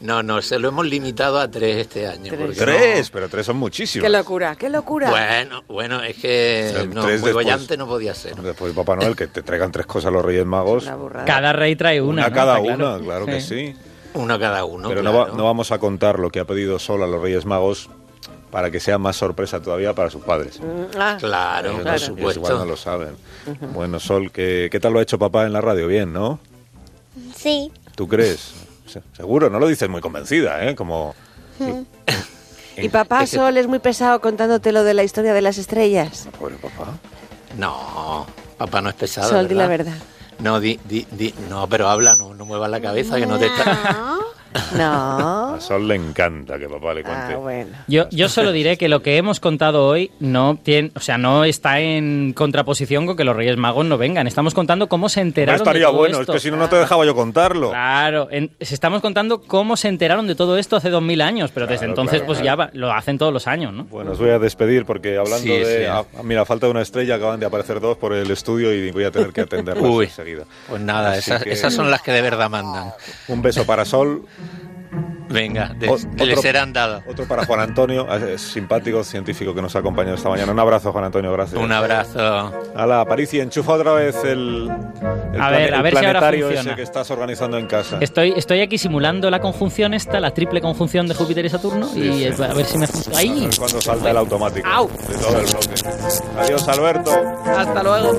No, 0.00 0.22
no, 0.22 0.40
se 0.42 0.60
lo 0.60 0.68
hemos 0.68 0.86
limitado 0.86 1.40
a 1.40 1.50
tres 1.50 1.76
este 1.78 2.06
año. 2.06 2.26
Tres. 2.28 2.38
porque 2.40 2.54
Tres, 2.56 3.06
no- 3.08 3.12
pero 3.14 3.28
tres 3.28 3.44
son 3.46 3.56
muchísimas. 3.56 4.04
Qué 4.04 4.08
locura, 4.16 4.54
qué 4.54 4.68
locura. 4.68 5.10
Bueno, 5.10 5.64
bueno, 5.66 6.00
es 6.04 6.14
que 6.18 6.70
Tres 6.72 6.88
no, 6.90 7.02
muy 7.02 7.10
después. 7.14 7.34
bollante 7.34 7.76
no 7.76 7.88
podía 7.88 8.14
ser. 8.14 8.36
Después 8.36 8.72
Papá 8.74 8.94
Noel, 8.94 9.16
que 9.16 9.26
te 9.26 9.42
traigan 9.42 9.72
tres 9.72 9.86
cosas 9.86 10.12
los 10.12 10.24
Reyes 10.24 10.46
Magos. 10.46 10.88
Cada 11.26 11.52
rey 11.52 11.74
trae 11.74 12.00
una. 12.00 12.10
Una 12.10 12.28
¿no? 12.28 12.32
cada 12.36 12.60
una, 12.60 12.98
claro 13.00 13.26
que 13.26 13.40
sí. 13.40 13.74
Uno 14.14 14.38
cada 14.38 14.64
uno. 14.64 14.88
Pero 14.88 15.02
no, 15.02 15.12
va- 15.12 15.28
no 15.28 15.44
vamos 15.44 15.70
a 15.72 15.78
contar 15.78 16.18
lo 16.18 16.30
que 16.30 16.40
ha 16.40 16.44
pedido 16.44 16.78
Sol 16.78 17.02
a 17.02 17.06
los 17.06 17.20
Reyes 17.22 17.44
Magos 17.44 17.88
para 18.50 18.70
que 18.70 18.80
sea 18.80 18.98
más 18.98 19.16
sorpresa 19.16 19.60
todavía 19.60 19.94
para 19.94 20.10
sus 20.10 20.22
padres. 20.22 20.58
Mm, 20.60 20.96
ah, 20.98 21.16
Claro, 21.20 21.70
Ellos 21.70 21.82
claro. 21.82 21.96
ellos 21.96 22.08
igual 22.18 22.26
no 22.26 22.32
supuesto. 22.48 22.64
lo 22.64 22.76
saben. 22.76 23.16
Bueno, 23.74 24.00
Sol, 24.00 24.30
¿qué, 24.32 24.68
¿qué 24.72 24.80
tal 24.80 24.92
lo 24.94 24.98
ha 24.98 25.02
hecho 25.02 25.18
papá 25.18 25.44
en 25.46 25.52
la 25.52 25.60
radio? 25.60 25.86
Bien, 25.86 26.12
¿no? 26.12 26.38
Sí. 27.36 27.70
¿Tú 27.94 28.08
crees? 28.08 28.52
Se- 28.86 29.02
Seguro, 29.16 29.50
no 29.50 29.58
lo 29.60 29.66
dices 29.68 29.88
muy 29.88 30.00
convencida, 30.00 30.64
¿eh? 30.66 30.74
Como... 30.74 31.14
Y 32.76 32.88
papá 32.90 33.26
Sol 33.26 33.56
es 33.56 33.66
muy 33.66 33.80
pesado 33.80 34.20
contándote 34.20 34.70
lo 34.72 34.84
de 34.84 34.94
la 34.94 35.02
historia 35.02 35.34
de 35.34 35.42
las 35.42 35.58
estrellas. 35.58 36.28
Pobre 36.38 36.54
papá. 36.56 36.92
No, 37.56 38.24
papá 38.56 38.80
no 38.80 38.88
es 38.88 38.94
pesado. 38.94 39.28
Sol, 39.28 39.48
di 39.48 39.54
la 39.54 39.66
verdad. 39.66 39.96
No, 40.40 40.60
di, 40.60 40.78
di, 40.84 41.06
di- 41.10 41.34
no, 41.48 41.66
pero 41.68 41.88
habla, 41.88 42.14
no, 42.16 42.32
no 42.34 42.44
muevas 42.44 42.70
la 42.70 42.80
cabeza 42.80 43.16
que 43.16 43.26
no 43.26 43.38
te 43.38 43.46
está. 43.46 44.18
No. 44.76 45.37
No. 45.58 45.64
A 45.64 45.66
Sol 45.66 45.88
le 45.88 45.94
encanta 45.96 46.58
que 46.58 46.68
papá 46.68 46.94
le 46.94 47.02
cuente. 47.02 47.34
Ah, 47.34 47.36
bueno. 47.36 47.70
Yo, 47.88 48.08
yo 48.10 48.28
solo 48.28 48.52
diré 48.52 48.76
que 48.78 48.88
lo 48.88 49.02
que 49.02 49.16
hemos 49.16 49.40
contado 49.40 49.86
hoy 49.86 50.10
no 50.20 50.58
tiene, 50.62 50.90
o 50.94 51.00
sea, 51.00 51.18
no 51.18 51.44
está 51.44 51.80
en 51.80 52.32
contraposición 52.34 53.06
con 53.06 53.16
que 53.16 53.24
los 53.24 53.34
Reyes 53.36 53.56
Magos 53.56 53.84
no 53.86 53.98
vengan. 53.98 54.26
Estamos 54.26 54.54
contando 54.54 54.88
cómo 54.88 55.08
se 55.08 55.20
No 55.20 55.26
enteraron 55.28 55.60
estaría 55.60 55.80
de 55.80 55.86
todo 55.86 55.96
bueno, 55.98 56.20
esto. 56.20 56.32
es 56.32 56.36
que 56.42 56.48
si 56.48 56.50
no, 56.50 56.56
no 56.56 56.68
te 56.68 56.76
dejaba 56.76 57.04
yo 57.04 57.14
contarlo. 57.14 57.70
Claro, 57.70 58.28
en- 58.30 58.50
se 58.60 58.74
estamos 58.74 59.02
contando 59.02 59.40
cómo 59.42 59.76
se 59.76 59.88
enteraron 59.88 60.26
de 60.26 60.34
todo 60.34 60.56
esto 60.58 60.76
hace 60.76 60.90
dos 60.90 61.02
mil 61.02 61.20
años, 61.20 61.50
pero 61.52 61.66
desde 61.66 61.78
Claro, 61.86 61.92
entonces 61.92 62.18
claro, 62.20 62.26
pues 62.26 62.38
claro. 62.40 62.44
ya 62.44 62.64
va- 62.66 62.70
lo 62.72 62.92
hacen 62.92 63.18
todos 63.18 63.32
los 63.32 63.46
años, 63.46 63.72
¿no? 63.72 63.84
Bueno, 63.84 64.12
os 64.12 64.18
voy 64.18 64.30
a 64.30 64.38
despedir 64.38 64.84
porque 64.84 65.16
hablando 65.16 65.38
Sí, 65.38 65.48
de... 65.50 65.78
sí. 65.80 65.84
ah, 65.90 66.04
mira, 66.22 66.44
falta 66.44 66.66
de 66.66 66.72
una 66.72 66.82
estrella, 66.82 67.16
acaban 67.16 67.40
de 67.40 67.46
aparecer 67.46 67.80
dos 67.80 67.96
por 67.98 68.12
el 68.12 68.30
estudio 68.30 68.72
y 68.72 68.90
voy 68.90 69.04
a 69.04 69.10
tener 69.10 69.32
que 69.32 69.40
atenderlas 69.42 69.84
Uy. 69.88 70.04
enseguida. 70.06 70.44
Pues 70.68 70.80
nada, 70.80 71.10
Así 71.12 71.18
esas, 71.30 71.42
que- 71.42 71.52
esas 71.52 71.74
son 71.74 71.90
las 71.90 72.02
que 72.02 72.12
de 72.12 72.22
verdad 72.22 72.48
mandan. 72.48 72.92
Un 73.28 73.42
beso 73.42 73.64
para 73.66 73.84
Sol, 73.84 74.22
Venga, 75.30 75.74
de- 75.78 75.90
otro- 75.90 76.40
serán 76.40 76.72
dadas. 76.72 77.02
otro 77.06 77.26
para 77.28 77.44
Juan 77.44 77.60
Antonio, 77.60 78.06
simpático 78.38 79.04
científico 79.04 79.54
que 79.54 79.60
nos 79.60 79.76
ha 79.76 79.80
acompañado 79.80 80.16
esta 80.16 80.30
mañana. 80.30 80.50
Un 80.52 80.58
abrazo, 80.58 80.90
Juan 80.90 81.04
Antonio, 81.04 81.30
gracias. 81.32 81.60
Un 81.62 81.70
abrazo. 81.70 82.50
Hala, 82.74 83.04
París 83.04 83.34
y 83.34 83.40
enchufa 83.40 83.72
otra 83.74 83.92
vez 83.92 84.16
el, 84.24 84.70
el, 85.34 85.40
A 85.40 85.50
ver, 85.50 85.74
a 85.74 85.76
el 85.76 85.82
ver 85.82 85.92
si 85.92 85.96
ahora 85.98 86.20
planetario 86.20 86.46
funciona. 86.46 86.70
ese 86.70 86.76
que 86.76 86.82
estás 86.82 87.10
organizando 87.10 87.58
en 87.58 87.66
casa. 87.66 87.98
Estoy, 88.00 88.32
estoy 88.36 88.60
aquí 88.62 88.78
simulando 88.78 89.30
la 89.30 89.40
conjunción 89.40 89.92
esta, 89.92 90.18
la 90.18 90.32
triple 90.32 90.62
conjunción 90.62 91.06
de 91.06 91.14
Júpiter 91.14 91.44
y 91.44 91.50
Saturno, 91.50 91.88
Sí, 91.88 92.00
y 92.00 92.32
sí. 92.32 92.42
a 92.42 92.54
ver 92.54 92.64
si 92.64 92.78
me 92.78 92.86
funciona. 92.86 93.18
A 93.18 93.20
¡Ay! 93.20 93.40
ver 93.46 93.58
cuándo 93.58 93.80
salta 93.82 94.10
el 94.10 94.16
automático 94.16 94.66
Au. 94.66 94.88
de 94.88 95.14
todo 95.18 95.38
el 95.40 95.44
bloque. 95.44 96.38
Adiós, 96.38 96.68
Alberto. 96.68 97.10
Hasta 97.44 97.82
luego. 97.82 98.18